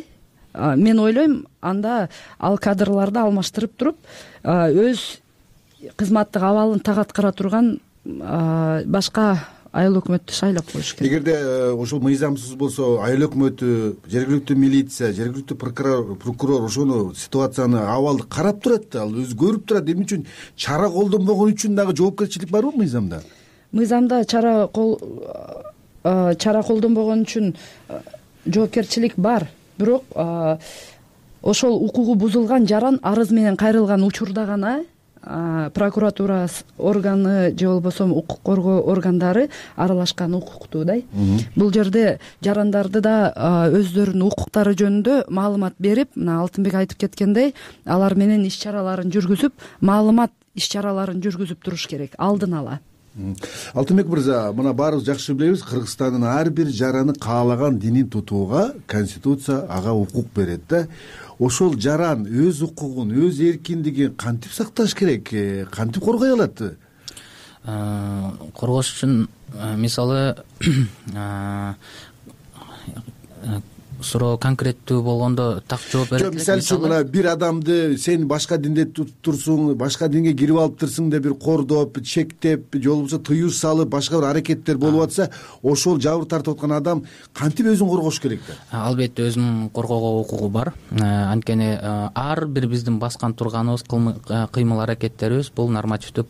Мен 0.54 1.00
ойлойм 1.00 1.46
анда 1.62 2.10
ал 2.40 2.58
кадрларды 2.58 3.20
алмаштырып 3.20 3.78
туруп 3.78 3.98
өз 4.44 5.20
кызматтык 5.96 6.44
абалын 6.44 6.80
так 6.80 6.98
аткара 6.98 7.32
турган 7.32 7.80
башка 8.04 9.38
айыл 9.72 10.00
өкмөттү 10.00 10.34
шайлап 10.34 10.70
коюш 10.72 10.94
керек. 10.98 11.12
Эгерде 11.12 11.36
э, 11.38 11.72
ошол 11.74 12.02
мыйзамсыз 12.02 12.56
болсо 12.58 13.00
айыл 13.06 13.28
өкмөтү 13.28 13.70
жергиликтүү 14.10 14.58
милиция 14.58 15.12
жергиликтүү 15.14 15.58
прокурор 16.24 16.66
ошону 16.66 17.14
ситуацияны 17.16 17.84
абалды 17.86 18.26
карап 18.30 18.64
турат 18.64 18.90
да 18.94 19.04
ал 19.06 19.14
өзү 19.14 19.38
көрүп 19.38 19.68
турат. 19.70 19.90
Эмне 19.90 20.08
үчүн 20.08 20.26
чара 20.56 20.90
колдонбогон 20.90 21.54
үчүн 21.54 21.78
дагы 21.78 21.96
жоопкерчилик 21.98 22.50
барбы 22.50 22.74
мыйзамда 22.82 23.22
мыйзамда 23.72 24.24
чара 24.26 24.70
чара 26.40 26.64
колдонбогон 26.64 27.24
үчүн 27.24 27.56
жоопкерчилик 28.46 29.18
бар. 29.18 29.48
Бирок 29.78 30.04
ошол 31.42 31.84
укугу 31.86 32.16
бузулган 32.16 32.68
жаран 32.68 33.00
арыз 33.04 33.32
менен 33.32 33.58
кайрылган 33.58 34.04
учурда 34.04 34.46
гана 34.46 34.84
прокуратура 35.74 36.48
органы 36.78 37.54
же 37.58 37.68
болбосо 37.68 38.06
укук 38.06 38.40
коргоо 38.42 38.82
органдары 38.92 39.50
аралашкан 39.76 40.34
укуктуу 40.34 40.86
да. 40.86 40.96
Бул 41.56 41.74
жерде 41.74 42.20
жарандарды 42.42 43.02
да 43.02 43.34
өздөрүнүн 43.68 44.28
укуктары 44.32 44.74
жөнүндө 44.80 45.26
маалымат 45.30 45.76
берип 45.78 46.16
мына 46.16 46.40
алтынбек 46.42 46.74
айтып 46.74 47.00
кеткендей 47.04 47.54
алар 47.86 48.16
менен 48.16 48.46
иш 48.48 48.58
чараларын 48.64 49.12
жүргүзүп 49.12 49.52
маалымат 49.82 50.32
иш 50.56 50.70
чараларын 50.72 51.20
жүргүзүп 51.20 51.64
туруш 51.64 51.88
керек. 51.88 52.16
Алдын 52.18 52.54
ала 52.54 52.80
алтынбек 53.74 54.08
мырза 54.08 54.52
мына 54.54 54.74
баарыбыз 54.74 55.06
жакшы 55.06 55.34
билебиз. 55.34 55.64
Кыргызстандын 55.64 56.24
ар 56.24 56.50
бир 56.50 56.68
жараны 56.68 57.14
каалаган 57.14 57.80
динин 57.80 58.10
тутууга 58.10 58.74
конституция 58.88 59.66
ага 59.70 59.94
укук 59.94 60.28
берет 60.36 60.62
да. 60.70 60.88
Ошол 61.40 61.80
жаран 61.80 62.26
өз 62.26 62.62
укугун 62.64 63.12
өз 63.12 63.42
эркиндигин 63.42 64.16
кантип 64.16 64.52
сакташ 64.52 64.96
керек? 64.96 65.34
Э, 65.34 65.66
кантип 65.72 66.04
коргой 66.04 66.34
алат? 66.34 66.62
Э, 66.62 66.76
коргош 68.56 68.94
үчүн 68.94 69.28
э, 69.54 69.76
мисалы 69.78 70.36
суроо 74.02 74.38
конкреттүү 74.38 75.02
болгондо 75.04 75.62
так 75.68 75.80
жооп 75.92 76.12
берет 76.12 76.26
жок 76.26 76.36
мисалы 76.36 76.64
үчүн 76.64 76.82
мына 76.84 77.04
бир 77.04 77.28
адамды 77.34 77.98
сен 77.98 78.28
башка 78.28 78.58
динде 78.58 78.86
турсуң 78.88 79.76
башка 79.76 80.08
динге 80.08 80.34
кирип 80.34 80.58
алыптырсың 80.58 81.10
деп 81.12 81.24
бир 81.24 81.36
кордоп 81.36 82.00
чектеп 82.04 82.76
же 82.76 82.90
болбосо 82.90 83.20
тыюу 83.20 83.50
салып 83.50 83.90
башка 83.90 84.20
бир 84.20 84.30
аракеттер 84.30 84.78
болуп 84.78 85.08
атса 85.08 85.30
ошол 85.64 86.00
жабыр 86.00 86.28
тартып 86.28 86.56
аткан 86.56 86.72
адам 86.78 87.04
кантип 87.34 87.68
өзүн 87.74 87.90
коргош 87.90 88.20
керек 88.20 88.42
да? 88.48 88.56
Албетте 88.86 89.28
өзүнүн 89.30 89.70
коргоого 89.74 90.22
укугу 90.22 90.50
бар. 90.50 90.74
Анткени 91.00 91.72
ар 91.80 92.46
бир 92.48 92.68
биздин 92.68 93.00
баскан 93.00 93.34
турганыбыз 93.34 93.84
кыймыл 93.86 94.84
аракеттерибиз 94.84 95.52
бул 95.56 95.70
нормативдүү 95.70 96.26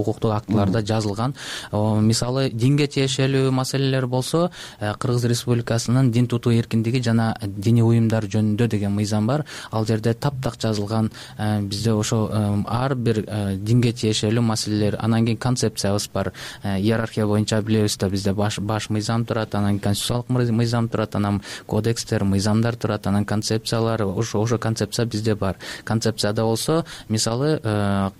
укуктук 0.00 0.32
актыларда 0.32 0.82
жазылган. 0.82 1.34
Мисалы 1.72 2.50
динге 2.50 2.86
тиешелүү 2.86 3.50
маселелер 3.50 4.06
болсо 4.06 4.50
кыргыз 4.80 5.24
республикасынын 5.30 6.10
дин 6.12 6.26
тутуу 6.26 6.52
эркиндиги 6.52 7.02
жана 7.12 7.36
диний 7.42 7.82
уюмдар 7.82 8.24
жөнүндө 8.26 8.68
деген 8.68 8.92
мыйзам 8.96 9.26
бар. 9.26 9.44
Ал 9.70 9.86
жерде 9.86 10.14
таптак 10.14 10.58
жазылган 10.60 11.10
э, 11.38 11.60
бизде 11.60 11.92
ошо 11.92 12.28
э, 12.32 12.62
ар 12.66 12.94
бир 12.94 13.24
э, 13.26 13.56
динге 13.56 13.92
тиешелүү 13.92 14.42
маселелер 14.42 14.96
анан 15.00 15.26
кийин 15.26 15.38
концепциябыз 15.38 16.08
бар. 16.12 16.32
Иерархия 16.64 17.26
боюнча 17.26 17.60
билебиз 17.62 17.96
да 17.96 18.08
бизде 18.08 18.32
баш 18.32 18.88
мыйзам 18.90 19.24
турат 19.24 19.54
анан 19.54 19.78
конституциялык 19.78 20.28
мыйзам 20.28 20.88
турат 20.88 21.14
анан 21.14 21.42
кодекстер 21.66 22.24
мыйзамдар 22.24 22.76
турат 22.76 23.06
анан 23.06 23.24
концепциялар 23.24 24.02
ошо 24.02 24.58
концепция 24.58 25.06
бизде 25.06 25.34
бар. 25.34 25.56
Концепцияда 25.84 26.42
болсо 26.42 26.84
мисалы 27.08 27.60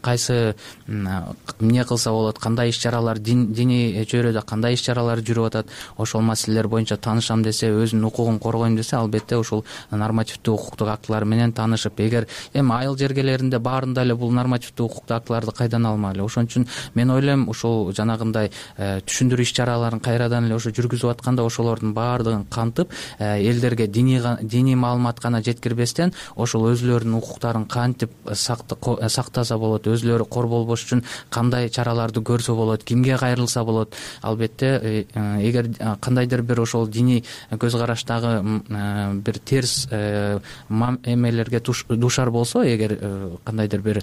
кайсы 0.01 0.55
эмне 0.89 1.85
кылса 1.85 2.11
болот 2.11 2.39
кандай 2.39 2.71
иш 2.71 2.79
чаралар 2.79 3.19
диний 3.19 4.05
чөйрөдө 4.05 4.43
кандай 4.47 4.75
иш 4.75 4.83
чаралар 4.83 5.19
жүрүп 5.21 5.47
атат 5.47 5.67
ошол 5.97 6.23
маселелер 6.23 6.69
боюнча 6.69 6.97
таанышам 6.97 7.43
десе 7.43 7.71
өзүнүн 7.71 8.07
укугун 8.07 8.39
коргойм 8.39 8.77
албетте 8.91 9.37
ушул 9.39 9.65
нормативдүү 9.91 10.55
укуктук 10.55 10.89
актылар 10.89 11.25
менен 11.25 11.53
таанышып 11.53 12.01
эгер 12.01 12.27
эми 12.55 12.75
айыл 12.77 12.97
жергелеринде 12.99 13.59
баарында 13.63 14.05
эле 14.07 14.15
бул 14.15 14.33
нормативдүү 14.35 14.87
укуктук 14.87 15.17
актыларды 15.17 15.55
кайдан 15.57 15.87
алмайлы 15.87 16.25
ошон 16.25 16.49
үчүн 16.49 16.67
мен 16.95 17.11
ойлойм 17.11 17.49
ушул 17.53 17.93
жанагындай 17.97 18.51
э, 18.77 19.01
түшүндүрүү 19.07 19.47
иш 19.47 19.55
чараларын 19.59 20.01
кайрадан 20.01 20.49
эле 20.49 20.57
ошо 20.57 20.73
жүргүзүп 20.75 21.13
атканда 21.15 21.45
ошолордун 21.47 21.95
баардыгын 21.95 22.47
кантып 22.51 22.93
э, 23.19 23.39
элдерге 23.41 23.87
диний 23.87 24.75
маалымат 24.75 25.21
гана 25.21 25.43
жеткирбестен 25.43 26.13
ошол 26.37 26.69
өзүлөрүнүн 26.73 27.19
укуктарын 27.19 27.67
кантип 27.67 28.13
сактаса 28.33 29.59
болот 29.59 29.87
өзүлөрү 29.87 30.29
корболбош 30.31 30.87
үчүн 30.87 31.05
кандай 31.31 31.69
чараларды 31.71 32.21
көрсө 32.21 32.57
болот 32.57 32.85
кимге 32.85 33.19
кайрылса 33.19 33.65
болот? 33.65 33.95
Албетте 34.23 34.73
э, 34.83 35.05
эгер 35.43 35.71
кандайдыр 36.01 36.43
бир 36.43 36.63
ошол 36.63 36.89
диний 36.89 37.25
көз 37.51 37.79
караштагы 37.79 38.43
Э, 38.43 38.72
бир 38.73 39.39
терс 39.39 39.89
э, 39.91 40.41
эмелерге 40.69 41.61
дуушар 41.61 42.31
болсо 42.31 42.63
эгер 42.65 42.99
э, 43.01 43.31
кандайдыр 43.45 43.81
бир 43.81 44.03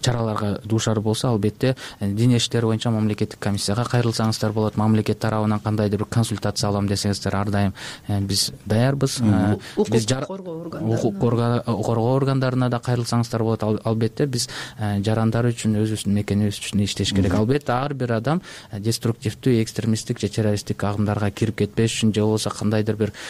чараларга 0.00 0.60
дуушар 0.64 1.00
болсо 1.00 1.28
албетте 1.28 1.76
диний 2.00 2.38
иштер 2.38 2.64
боюнча 2.64 2.90
мамлекеттик 2.90 3.38
комиссияга 3.38 3.84
кайрылсаңыздар 3.84 4.52
болот. 4.52 4.76
Мамлекет 4.76 5.18
тарабынан 5.18 5.60
кандайдыр 5.60 6.00
бир 6.00 6.06
консультация 6.06 6.68
алам 6.68 6.88
десеңиздер 6.88 7.34
ар 7.36 7.50
дайым 7.50 7.74
биз 8.08 8.52
даярбыз. 8.66 9.20
Укук 9.76 10.26
коргоо 10.26 10.60
органдарына. 10.60 10.94
укук 10.94 11.18
коргоо 11.86 12.16
органдарына 12.16 12.68
да 12.68 12.78
кайрылсаңыздар 12.78 13.42
болот. 13.42 13.62
Албетте 13.62 14.26
биз 14.26 14.48
жарандар 14.78 15.50
үчүн 15.52 15.78
өзүбүздүн 15.82 16.14
мекенибиз 16.14 16.58
үчүн 16.58 16.84
иштеш 16.84 17.14
керек. 17.14 17.34
Албетте 17.34 17.72
ар 17.72 17.94
бир 17.94 18.12
адам 18.18 18.42
деструктивдүү 18.72 19.62
экстремисттик 19.62 20.20
же 20.20 20.28
террористтик 20.28 20.84
агымдарга 20.84 21.30
кирип 21.30 21.62
кетпеш 21.64 21.98
үчүн 21.98 22.14
же 22.14 22.22
болбосо 22.22 22.50
кандайдыр 22.50 22.96
бир 22.96 23.12
Э, 23.12 23.27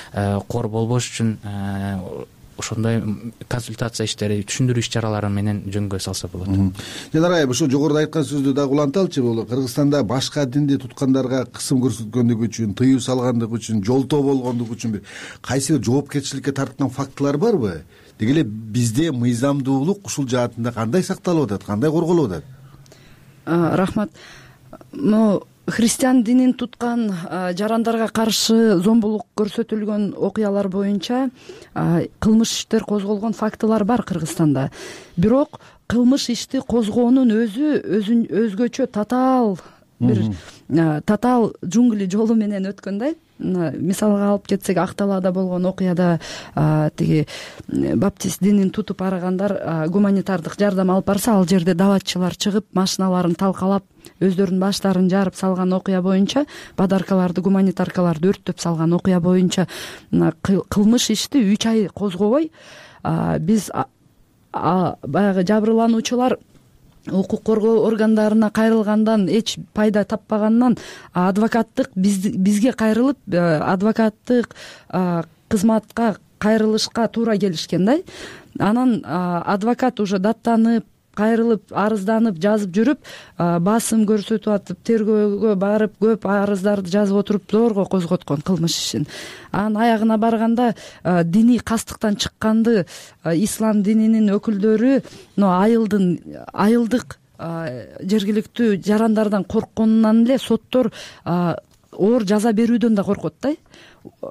кор 0.49 0.69
болбош 0.69 1.11
үчүн 1.11 1.37
э, 1.43 2.25
ошондой 2.59 3.02
консультация 3.49 4.07
иштери 4.09 4.40
түшүндүрүү 4.43 4.83
иш 4.83 4.90
чаралары 4.93 5.31
менен 5.31 5.61
жөнгө 5.71 6.00
салса 6.02 6.28
болот. 6.33 6.49
Жанар 7.12 7.37
айым 7.38 7.52
ушул 7.55 7.71
жогоруда 7.71 8.02
айткан 8.02 8.26
сөздү 8.26 8.52
дагы 8.57 8.75
уланталычы 8.75 9.23
бул. 9.23 9.45
Кыргызстанда 9.47 10.02
башка 10.02 10.45
динди 10.47 10.78
туткандарга 10.83 11.45
кысым 11.55 11.83
көрсөткөндүгү 11.85 12.49
үчүн 12.49 12.75
тыюу 12.78 13.02
салгандыгы 13.05 13.61
үчүн 13.61 13.85
жолтоо 13.87 14.23
болгондугу 14.26 14.75
үчүн 14.75 14.97
бир 14.97 15.05
кайсы 15.40 15.76
бир 15.76 15.85
жоопкерчиликке 15.87 16.52
тартылган 16.52 16.90
фактылар 16.95 17.38
барбы 17.38 17.83
деги 18.19 18.33
эле 18.33 18.43
бизде 18.45 19.12
мыйзамдуулук 19.12 20.07
ушул 20.07 20.26
жаатында 20.28 20.73
кандай 20.75 21.07
сакталып 21.07 21.52
атат 21.52 21.64
кандай 21.64 21.90
корголуп 21.90 22.33
атат? 22.33 22.45
Рахмат. 23.47 24.11
Могу 24.93 25.47
христиан 25.69 26.23
динин 26.25 26.55
туткан 26.55 27.13
жарандарга 27.57 28.09
каршы 28.09 28.79
зомбулук 28.81 29.27
көрсөтүлгөн 29.37 30.15
окуялар 30.17 30.69
боюнча 30.69 31.29
кылмыш 32.21 32.53
иштер 32.57 32.85
козголгон 32.85 33.33
фактылар 33.33 33.85
бар 33.85 34.03
кыргызстанда. 34.03 34.71
Бирок 35.17 35.61
кылмыш 35.87 36.29
ишти 36.33 36.61
козгоонун 36.61 37.31
өзү 37.33 37.79
өзгөчө 38.45 38.87
татаал 38.87 39.59
бир 40.01 40.23
татаал 41.07 41.53
джунгли 41.65 42.09
жолу 42.11 42.35
менен 42.35 42.69
өткөн 42.73 42.99
да 42.99 43.15
мисалга 43.38 44.33
алып 44.33 44.49
кетсек 44.49 44.78
ак 44.78 44.95
талаада 44.95 45.33
болгон 45.33 45.66
окуяда 45.66 46.18
тиги 46.97 47.26
баптист 47.68 48.42
динин 48.42 48.71
тутуп 48.71 49.02
арыгандар 49.02 49.88
гуманитардык 49.88 50.59
жардам 50.59 50.90
алып 50.90 51.07
барса 51.07 51.33
ал 51.33 51.47
жерде 51.47 51.75
даватчылар 51.75 52.37
чыгып 52.37 52.66
машиналарын 52.75 53.35
талкалап 53.38 53.85
өздөрүнүн 54.21 54.61
баштарын 54.61 55.09
жарып 55.11 55.37
салган 55.38 55.73
окуя 55.73 56.02
боюнча 56.02 56.45
подаркаларды 56.76 57.42
гуманитаркаларды 57.45 58.33
өрттөп 58.33 58.61
салган 58.61 58.92
окуя 58.97 59.21
боюнча 59.21 59.68
кылмыш 60.11 61.11
ишти 61.14 61.42
үч 61.52 61.66
ай 61.66 61.88
козгобой. 61.95 62.50
Биз 63.38 63.71
баягы 64.52 65.45
жабырлануучулар 65.47 66.38
укук 67.12 67.43
коргоо 67.43 67.87
органдарына 67.87 68.50
кайрылгандан 68.50 69.29
эч 69.29 69.57
пайда 69.75 70.05
таппаганынан 70.05 70.79
адвокаттык 71.12 71.91
бизге 71.95 72.73
кайрылып 72.73 73.19
э, 73.31 73.59
адвокаттык 73.59 74.55
кызматка 75.49 76.17
кайрылышка 76.38 77.09
туура 77.09 77.37
келишкен 77.37 77.85
да 77.85 77.99
анан 78.59 79.03
адвокат 79.05 80.00
уже 80.00 80.19
даттанып 80.19 80.85
кайрылып 81.19 81.75
арызданып 81.75 82.39
жазып 82.43 82.73
жүрүп 82.79 83.13
басым 83.67 84.05
көрсөтүп 84.09 84.55
атып 84.55 84.83
тергөөгө 84.89 85.55
барып 85.61 85.99
көп 86.03 86.27
арыздарды 86.31 86.93
жазып 86.95 87.21
отуруп 87.23 87.51
зорго 87.53 87.87
козготкон 87.91 88.43
кылмыш 88.47 88.79
ишин. 88.79 89.07
Анан 89.53 89.77
аягына 89.83 90.19
барганда 90.19 90.75
диний 91.25 91.59
кастыктан 91.59 92.17
чыкканды 92.17 92.87
ислам 93.35 93.83
дининин 93.83 94.31
өкүлдөрү 94.39 95.01
мына 95.37 95.55
айылдын 95.63 96.13
айылдык 96.53 97.19
жергиликтүү 97.39 98.81
жарандардан 98.83 99.45
коркконунан 99.45 100.25
эле 100.27 100.39
соттор 100.43 100.91
оор 101.99 102.25
жаза 102.25 102.52
берүүдөн 102.55 102.95
да 102.95 103.05
коркот 103.05 103.35
да. 103.43 103.55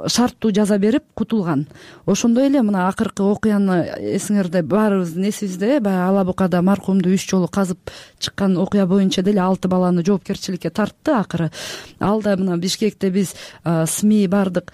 Шарттуу 0.07 0.51
жаза 0.55 0.77
берип 0.79 1.03
кутулган. 1.13 1.67
Ошондой 2.05 2.47
эле 2.47 2.61
мына 2.63 2.87
акыркы 2.87 3.23
окуяны 3.23 3.81
эсиңерде 4.15 4.63
баарыбыздын 4.63 5.29
эсибизде 5.29 5.79
баягы 5.79 6.07
ала 6.07 6.23
букада 6.25 6.61
маркумду 6.61 7.11
үч 7.13 7.27
жолу 7.29 7.47
казып 7.47 7.91
чыккан 8.19 8.57
окуя 8.57 8.87
боюнча 8.87 9.21
деле 9.21 9.41
алты 9.41 9.67
баланы 9.67 10.05
жоопкерчиликке 10.05 10.69
тартты 10.69 11.11
акыры. 11.11 11.51
Ал 11.99 12.21
да 12.21 12.37
мына 12.37 12.57
бишкекте 12.57 13.11
биз 13.11 13.35
сми 13.63 14.25
баардык 14.27 14.71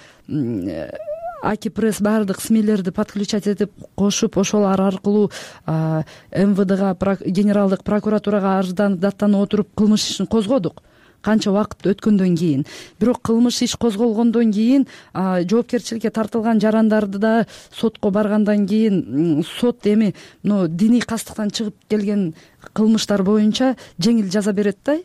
аки 1.43 1.69
пресс 1.69 2.00
баардык 2.00 2.39
смилерди 2.39 2.91
подключать 2.91 3.47
этип 3.47 3.71
кошуп 3.95 4.38
ошолор 4.38 4.79
аркылуу 4.79 5.31
мвдга 5.67 6.95
генералдык 7.25 7.83
прокуратурага 7.83 8.59
арызданып 8.59 9.00
даттанып 9.00 9.41
отуруп 9.41 9.67
кылмыш 9.75 10.07
ишин 10.09 10.27
козгодук 10.27 10.81
канча 11.24 11.51
убакыт 11.51 11.88
өткөндөн 11.94 12.36
кийин. 12.38 12.65
Бирок 13.00 13.22
кылмыш 13.24 13.62
иш 13.63 13.75
козголгондон 13.80 14.51
кийин 14.51 14.88
жоопкерчиликке 15.13 16.12
тартылган 16.12 16.62
жарандарды 16.62 17.18
да 17.18 17.48
сотко 17.72 18.12
баргандан 18.12 18.68
кийин 18.68 19.44
сот 19.60 19.88
эми 19.88 20.13
мну 20.44 20.68
диний 20.68 21.01
кастыктан 21.01 21.50
чыгып 21.50 21.75
келген 21.89 22.34
кылмыштар 22.74 23.24
боюнча 23.24 23.75
жеңил 24.00 24.30
жаза 24.30 24.53
берет 24.53 24.77
да. 24.86 25.00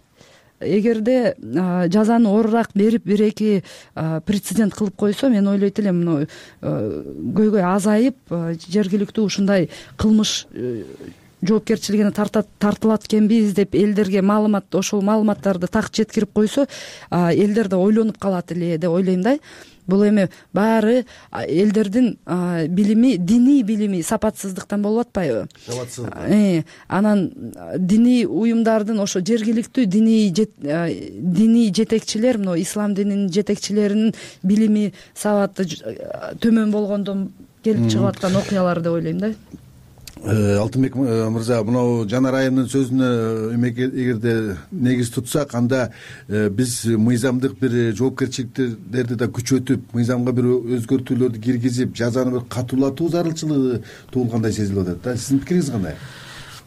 Эгерде 0.61 1.37
жазаны 1.39 2.29
оорураак 2.29 2.71
берип 2.75 3.05
бир 3.07 3.23
эки 3.29 3.63
прецедент 3.95 4.75
кылып 4.75 4.97
койсо 4.97 5.29
мен 5.31 5.47
ойлойт 5.47 5.79
элем 5.79 6.01
мну 6.03 6.17
көйгөй 6.61 7.63
азайып 7.63 8.35
жергиликтүү 8.67 9.25
ушундай 9.25 9.69
кылмыш 9.97 10.49
э, 10.51 10.83
жоопкерчилигине 11.42 12.12
тартылат 12.12 13.07
экенбиз 13.07 13.54
деп 13.54 13.75
элдерге 13.75 14.23
маалымат 14.23 14.75
ошол 14.75 15.02
маалыматтарды 15.02 15.66
так 15.66 15.90
жеткирип 15.95 16.33
койсо 16.33 16.66
элдер 17.11 17.68
да 17.68 17.78
ойлонуп 17.78 18.18
калат 18.18 18.52
эле 18.52 18.78
деп 18.78 18.90
ойлойм 18.90 19.23
да. 19.23 19.38
Бул 19.88 20.04
эми 20.04 20.28
баары 20.52 21.07
элдердин 21.33 22.18
билими 22.68 23.16
диний 23.16 23.62
билими 23.62 24.02
сапатсыздыктан 24.02 24.83
болуп 24.83 25.07
атпайбы. 25.07 25.49
Сапатсыздык. 25.66 26.14
Э, 26.28 26.62
анан 26.88 27.33
диний 27.78 28.26
уюмдардын 28.26 29.00
ошо 29.00 29.21
жергиликтүү 29.21 29.87
диний 29.87 30.28
диний 30.30 31.73
жетекчилер 31.73 32.37
мына 32.37 32.61
ислам 32.61 32.95
дининин 32.95 33.33
жетекчилеринин 33.33 34.12
билими 34.42 34.92
сабаты 35.14 35.64
төмөн 35.64 36.71
болгондон 36.71 37.30
келип 37.64 37.88
чыгып 37.88 38.11
аткан 38.12 38.37
окуялар 38.37 38.83
деп 38.83 38.92
ойлойм 38.92 39.25
да 39.25 39.33
алтынбек 40.25 40.97
э, 40.97 41.29
мырза 41.31 41.63
мынау 41.63 42.07
жанар 42.09 42.35
айымдын 42.41 42.69
сөзүнө 42.69 43.09
эгерде 43.69 44.57
негиз 44.71 45.11
тутсак 45.15 45.55
анда 45.55 45.93
э, 46.29 46.49
биз 46.51 46.85
мыйзамдык 46.85 47.59
бир 47.61 47.95
жоопкерчиликтерди 47.97 49.15
да 49.15 49.29
күчөтүп 49.29 49.95
мыйзамга 49.95 50.33
бир 50.33 50.51
өзгөртүүлөрдү 50.79 51.43
киргизип 51.45 51.95
жазаны 51.97 52.39
бир 52.39 52.49
катуулатуу 52.51 53.09
зарылчылыгы 53.15 53.83
туулгандай 54.11 54.53
сезилип 54.53 54.83
атат 54.87 55.03
да. 55.05 55.17
Сиздин 55.17 55.41
пикириңиз 55.45 55.71
кандай? 55.71 55.97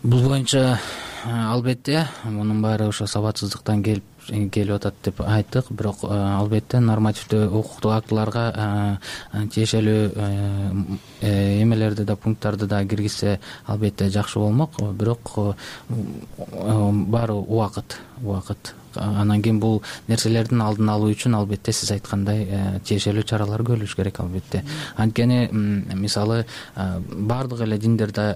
Бул 0.04 0.28
боюнча 0.30 0.80
албетте 1.26 2.08
мунун 2.24 2.62
баары 2.62 2.88
ошо 2.88 3.06
сабатсыздыктан 3.08 3.84
келип 3.84 4.11
келип 4.28 4.76
атат 4.76 4.96
деп 5.04 5.22
айттык. 5.22 5.72
Бирок 5.72 6.04
э, 6.04 6.10
албетте 6.14 6.80
нормативдүү 6.80 7.48
укуктук 7.50 7.96
актыларга 7.96 8.44
э, 8.52 9.46
тиешелүү 9.54 10.02
э, 10.16 11.62
эмелерди 11.64 12.06
да 12.06 12.16
пункттарды 12.16 12.68
да 12.68 12.84
киргизсе 12.86 13.40
албетте 13.66 14.10
жакшы 14.10 14.40
болмок. 14.40 14.80
Бирок 14.94 15.56
баары 15.88 17.34
убакыт 17.34 17.98
убакыт 18.22 18.76
анан 18.96 19.42
кийин 19.42 19.60
бул 19.60 19.82
нерселердин 20.08 20.62
алдын 20.62 20.90
алуу 20.90 21.12
үчүн 21.14 21.36
албетте 21.38 21.74
сиз 21.76 21.92
айткандай 21.96 22.46
э, 22.46 22.62
тиешелүү 22.88 23.24
чаралар 23.28 23.64
көрүлүш 23.68 23.96
керек 23.96 24.20
албетте. 24.24 24.64
Анткени 24.96 25.48
мисалы 25.52 26.46
баардык 26.76 27.62
эле 27.68 27.78
диндерде 27.78 28.32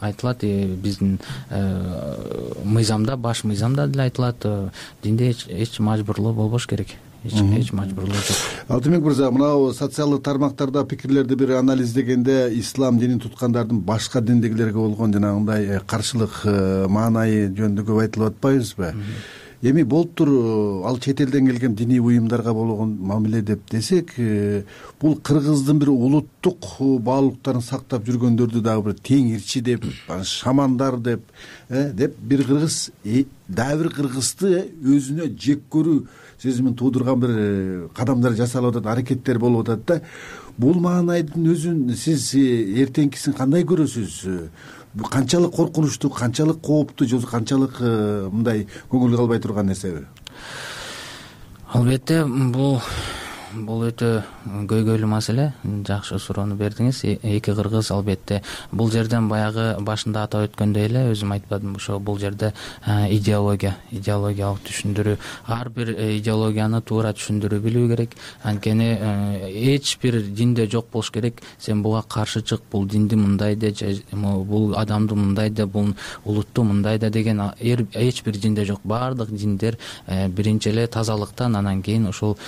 айтылат 0.00 0.44
биздин 0.82 1.18
э, 1.50 2.54
мыйзамда 2.64 3.16
баш 3.16 3.44
мыйзамда 3.44 3.88
деле 3.88 4.08
айтылат 4.08 4.44
э, 4.44 4.68
динде 5.02 5.30
эч 5.30 5.78
мажбурлоо 5.78 6.32
болбош 6.32 6.66
керек. 6.66 6.88
Эч 7.24 7.72
мажбурлоо 7.72 8.14
жок. 8.14 8.36
Алтынбек 8.68 9.02
мырза 9.04 9.30
мынау 9.30 9.74
социалдык 9.74 10.22
тармактарда 10.22 10.84
пикирлерди 10.84 11.34
бир 11.34 11.50
анализдегенде 11.58 12.48
ислам 12.54 12.98
динин 12.98 13.20
туткандардын 13.20 13.80
башка 13.80 14.22
диндегилерге 14.22 14.78
болгон 14.78 15.12
жанагындай 15.12 15.80
каршылык 15.86 16.40
маанайы 16.88 17.50
жөнүндө 17.52 17.84
көп 17.84 18.00
айтылып 18.06 18.32
атпайбызбы 18.32 18.94
эми 19.62 19.82
болуптур 19.82 20.28
э, 20.28 20.86
ал 20.88 20.98
чет 20.98 21.20
элден 21.20 21.46
келген 21.46 21.74
диний 21.74 21.98
уюмдарга 21.98 22.54
болгон 22.54 22.96
мамиле 22.98 23.42
деп 23.42 23.60
десек 23.70 24.14
э, 24.16 24.64
бул 25.00 25.16
кыргыздын 25.16 25.78
бир 25.78 25.90
улуттук 25.90 26.64
э, 26.80 26.98
баалуулуктарын 26.98 27.60
сактап 27.60 28.06
жүргөндөрдү 28.08 28.62
дагы 28.64 28.82
бир 28.88 28.94
теңирчи 28.94 29.60
деп 29.60 29.84
шамандар 30.24 30.96
деп 30.96 31.20
деп 31.68 32.16
бир 32.18 32.44
кыргыз 32.46 32.90
дагы 33.48 33.82
бир 33.84 33.92
кыргызды 33.98 34.64
өзүнө 34.80 35.28
жек 35.36 35.66
көрүү 35.70 36.06
сезимин 36.40 36.74
туудурган 36.74 37.20
бир 37.20 37.88
кадамдар 37.94 38.32
жасалып 38.40 38.78
атат 38.78 38.92
аракеттер 38.94 39.38
болуп 39.38 39.68
атат 39.68 39.84
да. 39.86 40.00
Бул 40.60 40.76
маанайдын 40.80 41.46
өзүн 41.52 41.94
сиз 41.96 42.32
эртеңкисин 42.34 43.32
кандай 43.36 43.62
көрөсүз 43.64 44.16
канчалык 44.96 45.54
коркунучтуу 45.54 46.10
канчалык 46.10 46.60
кооптуу 46.60 47.06
же 47.06 47.16
болбосо 47.16 47.30
канчалык 47.30 47.76
э, 47.80 48.28
мындай 48.32 48.66
көңүлгө 48.90 49.20
албай 49.20 49.38
турган 49.38 49.66
нерсеби? 49.66 50.06
Албетте 51.72 52.24
бул 52.26 52.80
бул 53.54 53.82
өтө 53.88 54.22
көйгөйлүү 54.70 55.08
маселе. 55.10 55.50
Жакшы 55.86 56.18
суроону 56.22 56.54
бердиңиз. 56.58 57.02
Э, 57.04 57.16
эки 57.36 57.52
кыргыз 57.54 57.90
албетте. 57.90 58.42
Бул 58.72 58.90
жерден 58.90 59.28
баягы 59.28 59.76
башында 59.80 60.24
атап 60.24 60.48
өткөндөй 60.48 60.86
эле 60.86 61.04
өзүм 61.10 61.34
айтпадымбы 61.34 61.80
ошо 61.80 61.98
бул 61.98 62.18
жерде 62.18 62.52
э, 62.86 63.10
идеология 63.16 63.76
идеологиялык 63.90 64.62
түшүндүрүү 64.68 65.16
ар 65.46 65.70
бир 65.70 65.94
э, 65.96 66.16
идеологияны 66.18 66.80
туура 66.82 67.12
түшүндүрүп 67.12 67.64
билүү 67.66 67.88
керек. 67.94 68.16
Анткени 68.42 68.90
эч 69.74 69.96
бир 70.02 70.20
динде 70.22 70.68
жок 70.70 70.90
болуш 70.92 71.10
керек. 71.10 71.42
Сен 71.58 71.82
буга 71.82 72.02
каршы 72.02 72.42
чык 72.42 72.62
бул 72.70 72.86
динди 72.86 73.16
мындай 73.16 73.56
де 73.56 73.74
же 73.74 74.02
бул 74.12 74.76
адамды 74.76 75.14
мындай 75.14 75.50
де 75.50 75.66
бул 75.66 75.94
улутту 76.24 76.62
мындай 76.62 76.98
да 76.98 77.10
деген 77.10 77.40
эч 77.60 78.22
бир 78.24 78.36
динде 78.36 78.64
жок. 78.64 78.80
Баардык 78.84 79.30
диндер 79.30 79.78
биринчи 80.06 80.68
эле 80.68 80.86
тазалыктан 80.86 81.56
анан 81.56 81.82
кийин 81.82 82.06
ушул 82.06 82.38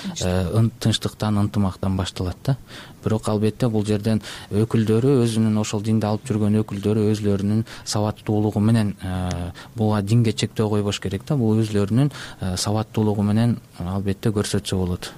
тынчтыктан 0.92 1.38
ынтымактан 1.38 1.96
башталат 1.96 2.36
да. 2.44 2.56
Бирок 3.04 3.28
албетте 3.28 3.68
бул 3.68 3.84
жерден 3.84 4.20
өкүлдөрү 4.50 5.22
өзүнүн 5.24 5.58
ошол 5.58 5.82
динди 5.82 6.06
алып 6.06 6.26
жүргөн 6.28 6.60
өкүлдөрү 6.62 7.08
өзүлөрүнүн 7.12 7.64
сабаттуулугу 7.84 8.60
менен 8.60 8.94
э, 9.02 9.52
буга 9.76 10.02
динге 10.02 10.32
чектөө 10.32 10.68
койбош 10.76 11.00
керек 11.00 11.24
да. 11.26 11.36
Бул 11.36 11.58
өзүлөрүнүн 11.62 12.10
э, 12.40 12.56
сабаттуулугу 12.56 13.22
менен 13.22 13.58
албетте 13.78 14.30
көрсөтсө 14.30 14.76
болот. 14.76 15.12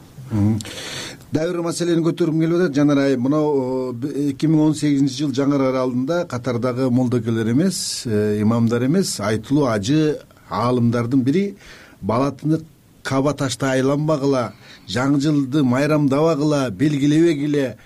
Дагы 1.32 1.52
бир 1.52 1.62
маселени 1.62 2.04
көтөргүм 2.06 2.40
келип 2.40 2.60
атат. 2.60 2.76
Жанар 2.76 3.02
айым 3.08 3.26
мынау 3.26 3.92
э, 3.92 4.30
эки 4.30 4.46
миң 4.46 4.68
он 4.68 4.74
сегизинчи 4.74 5.24
жыл 5.24 5.34
жаңыр 5.34 5.68
аралында 5.70 6.24
катардагы 6.30 6.90
молдокелер 6.90 7.50
эмес 7.52 8.06
имамдар 8.06 8.86
эмес 8.86 9.18
айтылуу 9.20 9.66
ажы 9.72 10.20
аалымдардын 10.48 11.24
бири 11.24 11.56
балатыны 12.00 12.60
каба 13.04 13.34
таштай 13.38 13.80
айланбагыла 13.80 14.52
жаңы 14.88 15.20
жылды 15.20 15.62
майрамдабагыла 15.64 16.70
белгилебегиле 16.70 17.76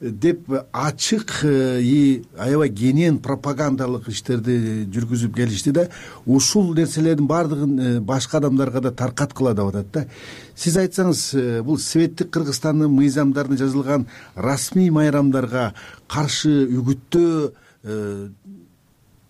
деп 0.00 0.50
ачык 0.72 1.40
э, 1.42 1.80
и 1.80 2.24
аябай 2.36 2.68
кенен 2.68 3.18
пропагандалык 3.18 4.08
иштерди 4.12 4.84
жүргүзүп 4.92 5.34
келишти 5.36 5.72
да 5.72 5.86
ушул 6.26 6.74
нерселердин 6.74 7.26
баардыгын 7.26 7.78
э, 7.80 8.00
башка 8.00 8.36
адамдарга 8.36 8.80
да 8.80 8.92
таркаткыла 8.92 9.54
деп 9.54 9.72
атат 9.72 9.92
да. 9.92 10.06
Сиз 10.54 10.76
айтсаңыз 10.76 11.22
э, 11.32 11.62
бул 11.62 11.78
советтик 11.78 12.30
кыргызстандын 12.30 12.92
мыйзамдарында 12.92 13.56
жазылган 13.64 14.06
расмий 14.34 14.90
майрамдарга 14.90 15.72
каршы 16.08 16.66
үгүттөө 16.76 17.52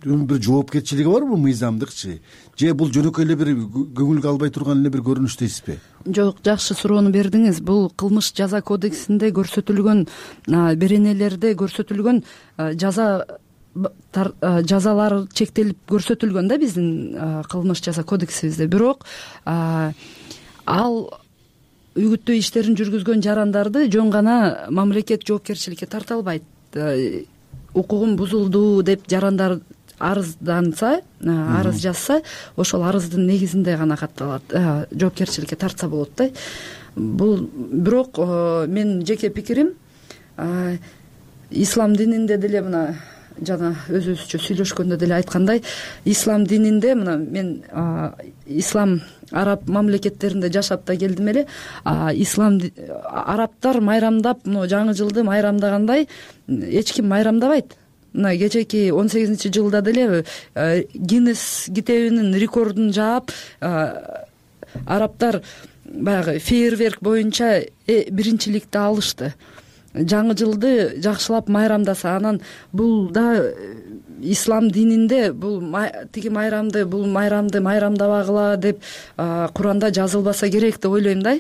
бир 0.05 0.43
жоопкерчилиги 0.43 1.09
барбы 1.09 1.37
мыйзамдыкчы. 1.37 2.21
Же 2.57 2.75
бул 2.75 2.91
жөнөкөй 2.93 3.25
эле 3.25 3.37
бир 3.37 3.53
көңүлгө 3.97 4.29
албай 4.29 4.51
турган 4.51 4.81
эле 4.81 4.91
бир 4.91 5.01
көрүнүш 5.07 5.39
дейсизби 5.41 5.79
жок 6.07 6.39
жакшы 6.45 6.75
суроону 6.75 7.11
бердиңиз. 7.11 7.61
Бул 7.65 7.91
кылмыш 7.91 8.33
жаза 8.37 8.61
кодексинде 8.63 9.33
көрсөтүлгөн 9.35 10.07
беренелерде 10.79 11.55
көрсөтүлгөн 11.59 12.23
жаза 12.79 13.27
жазалары 14.71 15.27
чектелип 15.35 15.79
көрсөтүлгөн 15.91 16.49
да 16.49 16.59
биздин 16.59 17.45
кылмыш 17.51 17.83
жаза 17.83 18.05
кодексибизде. 18.05 18.69
Бирок 18.69 19.07
ал 19.47 20.97
үгүттөө 21.97 22.39
иштерин 22.39 22.77
жүргүзгөн 22.77 23.25
жарандарды 23.25 23.89
жөн 23.91 24.11
гана 24.13 24.67
мамлекет 24.71 25.27
жоопкерчиликке 25.27 25.87
тарта 25.87 26.15
албайт 26.15 26.45
укугум 27.75 28.17
бузулду 28.17 28.83
деп 28.83 29.09
жарандар 29.09 29.61
арызданса 29.99 31.01
арыз 31.25 31.81
жазса 31.81 32.21
ошол 32.57 32.85
арыздын 32.85 33.27
негизинде 33.27 33.77
гана 33.77 33.97
катталат 33.97 34.43
жоопкерчиликке 34.93 35.57
тартса 35.57 35.89
болот 35.89 36.11
да. 36.17 36.31
Бул 36.97 37.49
бирок 37.55 38.19
менин 38.19 39.05
жеке 39.07 39.31
пикирим 39.31 39.75
ислам 41.51 41.97
дининде 41.97 42.39
деле 42.39 42.63
мына 42.63 42.97
жана 43.45 43.75
өзүбүзчө 43.93 44.41
сүйлөшкөндө 44.41 44.97
деле 45.01 45.19
айткандай 45.19 45.63
ислам 46.05 46.47
дининде 46.49 46.95
мына 46.97 47.17
мен 47.19 47.51
ислам 48.47 49.01
араб 49.31 49.69
мамлекеттеринде 49.69 50.51
жашап 50.53 50.87
да 50.87 50.97
келдим 50.97 51.29
эле 51.29 51.47
ислам 52.15 52.61
арабтар 53.13 53.81
майрамдап 53.81 54.47
мына 54.47 54.67
жаңы 54.71 54.95
жылды 54.97 55.25
майрамдагандай 55.25 56.09
эч 56.49 56.93
ким 56.93 57.09
майрамдабайт 57.09 57.77
мына 58.17 58.37
кечээки 58.37 58.91
он 58.91 59.09
сегизинчи 59.09 59.53
жылда 59.53 59.83
деле 59.83 60.25
э, 60.55 60.85
гиннес 60.95 61.67
китебинин 61.67 62.35
рекордун 62.35 62.93
жаап 62.93 63.31
арабтар 64.87 65.43
баягы 65.85 66.39
фейерверк 66.39 66.99
боюнча 67.01 67.63
э, 67.87 68.11
биринчиликти 68.11 68.79
алышты. 68.79 69.35
Жаңы 69.95 70.37
жылды 70.37 71.01
жакшылап 71.01 71.49
майрамдаса 71.49 72.17
анан 72.17 72.41
бул 72.73 73.09
да 73.11 73.37
э, 73.37 73.55
ислам 74.23 74.71
дининде 74.71 75.33
бул 75.33 75.63
тиги 76.13 76.29
майрамды 76.29 76.87
бул 76.87 77.07
майрамды 77.07 77.61
майрамдабагыла 77.61 78.57
деп 78.57 78.81
куранда 79.17 79.93
жазылбаса 79.93 80.49
керек 80.49 80.81
деп 80.81 80.91
ойлойм 80.91 81.23
да. 81.23 81.39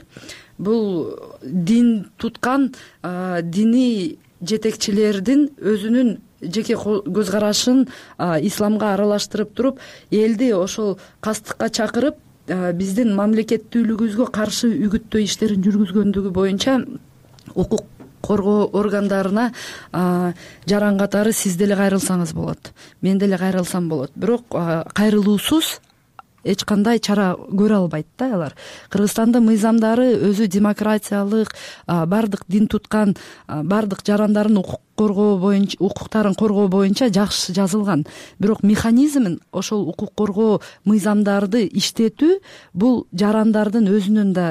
Бул 0.58 1.18
дин 1.42 2.10
туткан 2.16 2.74
диний 3.02 4.18
жетекчилердин 4.40 5.50
өзүнүн 5.56 6.16
жеке 6.52 6.76
көз 6.76 7.32
карашын 7.32 7.86
исламга 8.42 8.92
аралаштырып 8.94 9.54
туруп 9.54 9.82
элди 10.10 10.52
ошол 10.54 10.98
кастыкка 11.20 11.70
чакырып 11.70 12.22
биздин 12.78 13.14
мамлекеттүүлүгүбүзгө 13.18 14.30
каршы 14.32 14.70
үгүттөө 14.86 15.26
иштерин 15.26 15.64
жүргүзгөндүгү 15.66 16.30
боюнча 16.30 16.78
укук 17.54 17.86
коргоо 18.26 18.68
органдарына 18.72 19.52
жаран 20.66 20.98
катары 20.98 21.32
сиз 21.32 21.56
деле 21.56 21.76
кайрылсаңыз 21.78 22.34
болот 22.34 22.72
мен 23.02 23.18
деле 23.18 23.38
кайрылсам 23.38 23.88
болот. 23.88 24.10
Бирок 24.16 24.46
кайрылуусуз 24.94 25.80
эч 26.46 26.64
кандай 26.64 26.98
чара 26.98 27.34
көрө 27.36 27.82
албайт 27.82 28.06
да 28.18 28.30
алар. 28.34 28.54
Кыргызстандын 28.90 29.44
мыйзамдары 29.44 30.08
өзү 30.30 30.46
демократиялык 30.46 31.52
баардык 31.86 32.46
дин 32.48 32.66
туткан 32.66 33.16
баардык 33.46 34.04
жарандардын 34.06 34.62
укук 34.62 34.80
коргоо 34.96 35.36
боюнча 35.38 35.76
укуктарын 35.80 36.34
коргоо 36.34 36.68
боюнча 36.68 37.10
жакшы 37.12 37.52
жазылган. 37.52 38.06
Бирок 38.38 38.62
механизмин 38.62 39.40
ошол 39.52 39.88
укук 39.88 40.14
коргоо 40.14 40.60
мыйзамдарды 40.84 41.66
иштетүү 41.66 42.40
бул 42.72 43.06
жарандардын 43.12 43.90
өзүнүн 43.92 44.32
да 44.32 44.48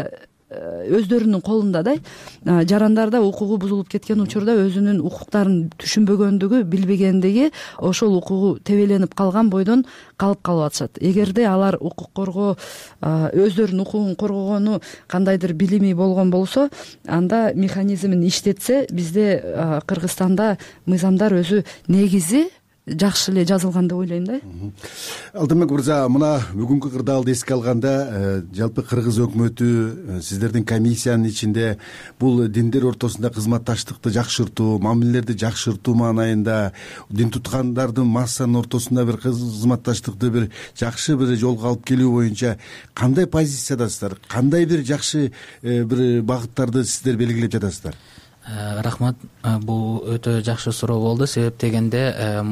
өздөрүнүн 0.52 1.42
колунда 1.42 1.82
да 1.84 1.96
жарандарда 2.46 3.22
укугу 3.26 3.58
бузулуп 3.58 3.90
кеткен 3.90 4.22
учурда 4.22 4.54
өзүнүн 4.62 5.00
укуктарын 5.02 5.72
түшүнбөгөндүгү 5.82 6.62
билбегендиги 6.70 7.50
ошол 7.82 8.20
укугу 8.20 8.52
тебеленип 8.62 9.16
калган 9.18 9.50
бойдон 9.50 9.86
калып 10.22 10.44
калып 10.46 10.68
атышат 10.68 11.00
эгерде 11.02 11.48
алар 11.50 11.80
укук 11.82 12.12
коргоо 12.14 12.52
өздөрүнүн 13.02 13.82
укугун 13.82 14.16
коргогону 14.16 14.82
кандайдыр 15.08 15.54
билими 15.54 15.94
болгон 15.94 16.30
болсо 16.30 16.70
анда 17.08 17.52
механизмин 17.56 18.22
иштетсе 18.28 18.86
бизде 18.92 19.82
кыргызстанда 19.88 20.60
мыйзамдар 20.86 21.34
өзү 21.42 21.64
негизи 21.88 22.46
жакшы 22.88 23.32
эле 23.32 23.46
жазылган 23.46 23.88
деп 23.88 23.98
ойлойм 23.98 24.26
да. 24.26 24.40
Алтынбек 25.34 25.72
мырза 25.74 26.04
мына 26.10 26.38
бүгүнкү 26.54 26.92
кырдаалды 26.94 27.34
эске 27.34 27.56
алганда 27.56 27.94
э, 28.06 28.42
жалпы 28.54 28.84
кыргыз 28.86 29.18
өкмөтү 29.26 29.66
э, 29.66 30.20
сиздердин 30.22 30.66
комиссиянын 30.66 31.26
ичинде 31.26 31.80
бул 32.20 32.46
диндер 32.48 32.86
ортосунда 32.86 33.32
кызматташтыкты 33.34 34.12
жакшыртуу 34.14 34.78
мамилелерди 34.80 35.34
жакшыртуу 35.34 35.96
маанайында 35.98 36.74
дин 37.10 37.32
туткандардын 37.34 38.06
массанын 38.06 38.62
ортосунда 38.62 39.06
бир 39.06 39.18
кызматташтыкты 39.18 40.30
бир 40.30 40.52
жакшы 40.78 41.18
бир 41.18 41.34
жолго 41.42 41.72
алып 41.72 41.88
келүү 41.90 42.12
боюнча 42.20 42.60
кандай 42.94 43.26
позициядасыздар? 43.26 44.20
Кандай 44.28 44.66
бир 44.66 44.86
жакшы 44.86 45.32
э, 45.64 45.84
бир 45.84 46.22
багыттарды 46.22 46.86
сиздер 46.86 47.18
белгилеп 47.18 47.58
жатасыздар 47.58 47.98
рахмат. 48.48 49.16
Э, 49.44 49.58
бул 49.60 50.04
өтө 50.06 50.42
жакшы 50.46 50.72
суроо 50.72 51.00
болду. 51.00 51.28
Себеп 51.28 51.58
дегенде 51.62 52.04
э, 52.16 52.44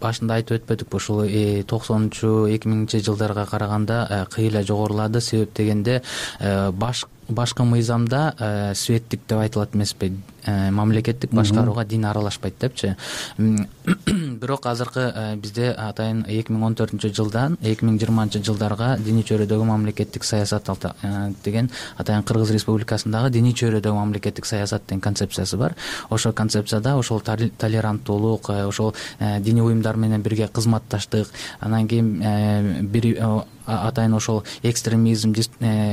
башында 0.00 0.38
айтып 0.40 0.60
өтпөдүкпү 0.60 0.96
ушул 0.96 1.24
токсонунчу 1.68 2.46
эки 2.52 2.68
миңинчи 2.68 3.02
жылдарга 3.04 3.46
караганда 3.46 4.26
кыйла 4.32 4.62
жогорулады. 4.62 5.20
Себеп 5.20 5.54
дегенде 5.56 6.02
башкы 6.40 7.64
мыйзамда 7.64 8.72
светтик 8.74 9.20
деп 9.28 9.38
айтылат 9.38 9.74
эмеспи. 9.74 10.12
Э, 10.12 10.35
мамлекеттик 10.46 11.32
башкарууга 11.34 11.84
дин 11.84 12.04
аралашпайт 12.04 12.54
депчи. 12.60 12.94
Бирок 13.36 14.66
азыркы 14.66 15.00
э, 15.14 15.36
бизде 15.36 15.70
атайын 15.70 16.24
эки 16.28 16.52
миң 16.52 16.64
он 16.66 16.76
төртүнчү 16.78 17.12
жылдан 17.14 17.56
эки 17.62 17.86
миң 17.86 17.98
жыйырманчы 18.00 18.42
жылдарга 18.44 18.96
диний 18.98 19.24
чөйрөдөгү 19.26 19.66
мамлекеттик 19.66 20.24
саясат 20.24 20.68
э, 20.68 21.32
деген 21.44 21.70
атайын 21.96 22.24
кыргыз 22.26 22.52
республикасындагы 22.56 23.30
диний 23.30 23.54
чөйрөдөгү 23.54 23.94
мамлекеттик 23.94 24.46
саясат 24.46 24.86
деген 24.86 25.00
концепциясы 25.00 25.56
бар. 25.56 25.76
Ошол 26.10 26.32
концепцияда 26.32 26.96
ошол 26.96 27.20
толеранттуулук 27.22 28.50
ошол 28.50 28.94
диний 29.20 29.62
уюмдар 29.62 29.96
менен 29.96 30.22
бирге 30.22 30.48
кызматташтык 30.48 31.28
анан 31.60 31.88
кийин 31.88 32.86
бир 32.90 33.44
атайын 33.66 34.14
ошол 34.14 34.44
экстремизм 34.62 35.34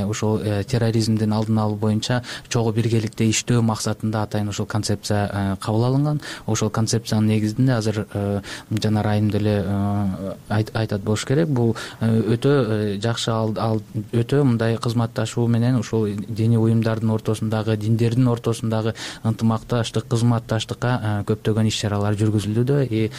ошол 0.07 0.39
терроризмдин 0.69 1.33
алдын 1.33 1.57
алуу 1.57 1.77
боюнча 1.77 2.21
чогуу 2.47 2.73
биргеликте 2.73 3.25
иштөө 3.29 3.61
максатында 3.65 4.23
атайын 4.27 4.42
ошол 4.49 4.65
концепция 4.65 5.29
э, 5.31 5.55
кабыл 5.61 5.85
алынган. 5.85 6.21
Ошол 6.45 6.69
концепциянын 6.69 7.29
негизинде 7.29 7.73
азыр 7.73 8.05
э, 8.13 8.41
жана 8.81 9.03
райым 9.03 9.29
деле 9.29 9.63
э, 9.65 10.35
айтат 10.49 11.01
болуш 11.01 11.25
керек. 11.25 11.47
Бул 11.47 11.75
өтө 12.01 12.99
жакшы 13.01 13.31
ал 13.31 13.81
өтө 14.11 14.43
мындай 14.43 14.77
кызматташуу 14.77 15.47
менен 15.47 15.79
ушул 15.79 16.07
диний 16.27 16.57
уюмдардын 16.57 17.11
ортосундагы 17.11 17.77
диндердин 17.77 18.27
ортосундагы 18.27 18.95
ынтымакташтык 19.23 20.07
кызматташтыкка 20.07 21.23
көптөгөн 21.27 21.67
иш 21.67 21.81
чаралар 21.83 22.17
жүргүзүлүүдө 22.19 22.83
и 22.89 23.09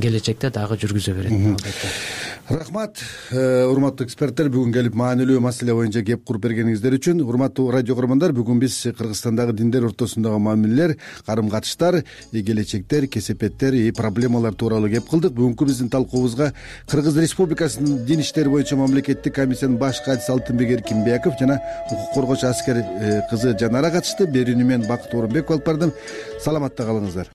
келечекте 0.00 0.50
дагы 0.50 0.78
жүргүзө 0.82 1.16
берет. 1.16 1.32
Албетте. 1.32 1.92
Рахмат 2.50 2.98
урматтуу 3.32 4.06
эксперттер. 4.06 4.50
Бүгүн 4.52 4.72
келип 4.74 4.96
маанилүү 4.98 5.40
маселе 5.40 5.74
боюнча 5.76 6.02
кеп 6.04 6.24
куруп 6.26 6.42
бергениңиздер 6.48 6.96
үчүн. 6.98 7.22
Урматтуу 7.24 7.70
радио 7.72 7.94
көрөрмандар 7.96 8.34
бүгүн 8.36 8.58
биз 8.60 8.76
кыргызстандагы 8.98 9.54
диндер 9.56 9.81
ортосундагы 9.90 10.38
мамилелер 10.38 10.96
карым 11.26 11.50
катыштар 11.50 12.02
келечектер 12.32 13.06
кесепеттер 13.06 13.74
и 13.74 13.90
проблемалар 13.90 14.54
тууралуу 14.54 14.90
кеп 14.90 15.08
кылдык. 15.10 15.32
Бүгүнкү 15.32 15.66
биздин 15.66 15.90
талкуубузга 15.90 16.52
кыргыз 16.90 17.16
республикасынын 17.18 18.04
дин 18.06 18.20
иштери 18.20 18.48
боюнча 18.48 18.76
мамлекеттик 18.76 19.34
комиссиянын 19.34 19.78
баш 19.78 20.02
катчысы 20.04 20.32
алтынбек 20.32 20.78
эркинбеков 20.78 21.38
жана 21.38 21.60
укук 21.90 22.14
коргоочу 22.14 22.46
аскер 22.46 22.82
э, 22.82 23.20
кызы 23.30 23.56
жанара 23.58 23.90
катышты 23.90 24.26
берүүнү 24.26 24.64
мен 24.64 24.88
бакыт 24.88 25.14
оорунбеков 25.14 25.56
алып 25.56 25.66
бардым. 25.66 25.94
Саламатта 26.42 26.84
калыңыздар 26.88 27.30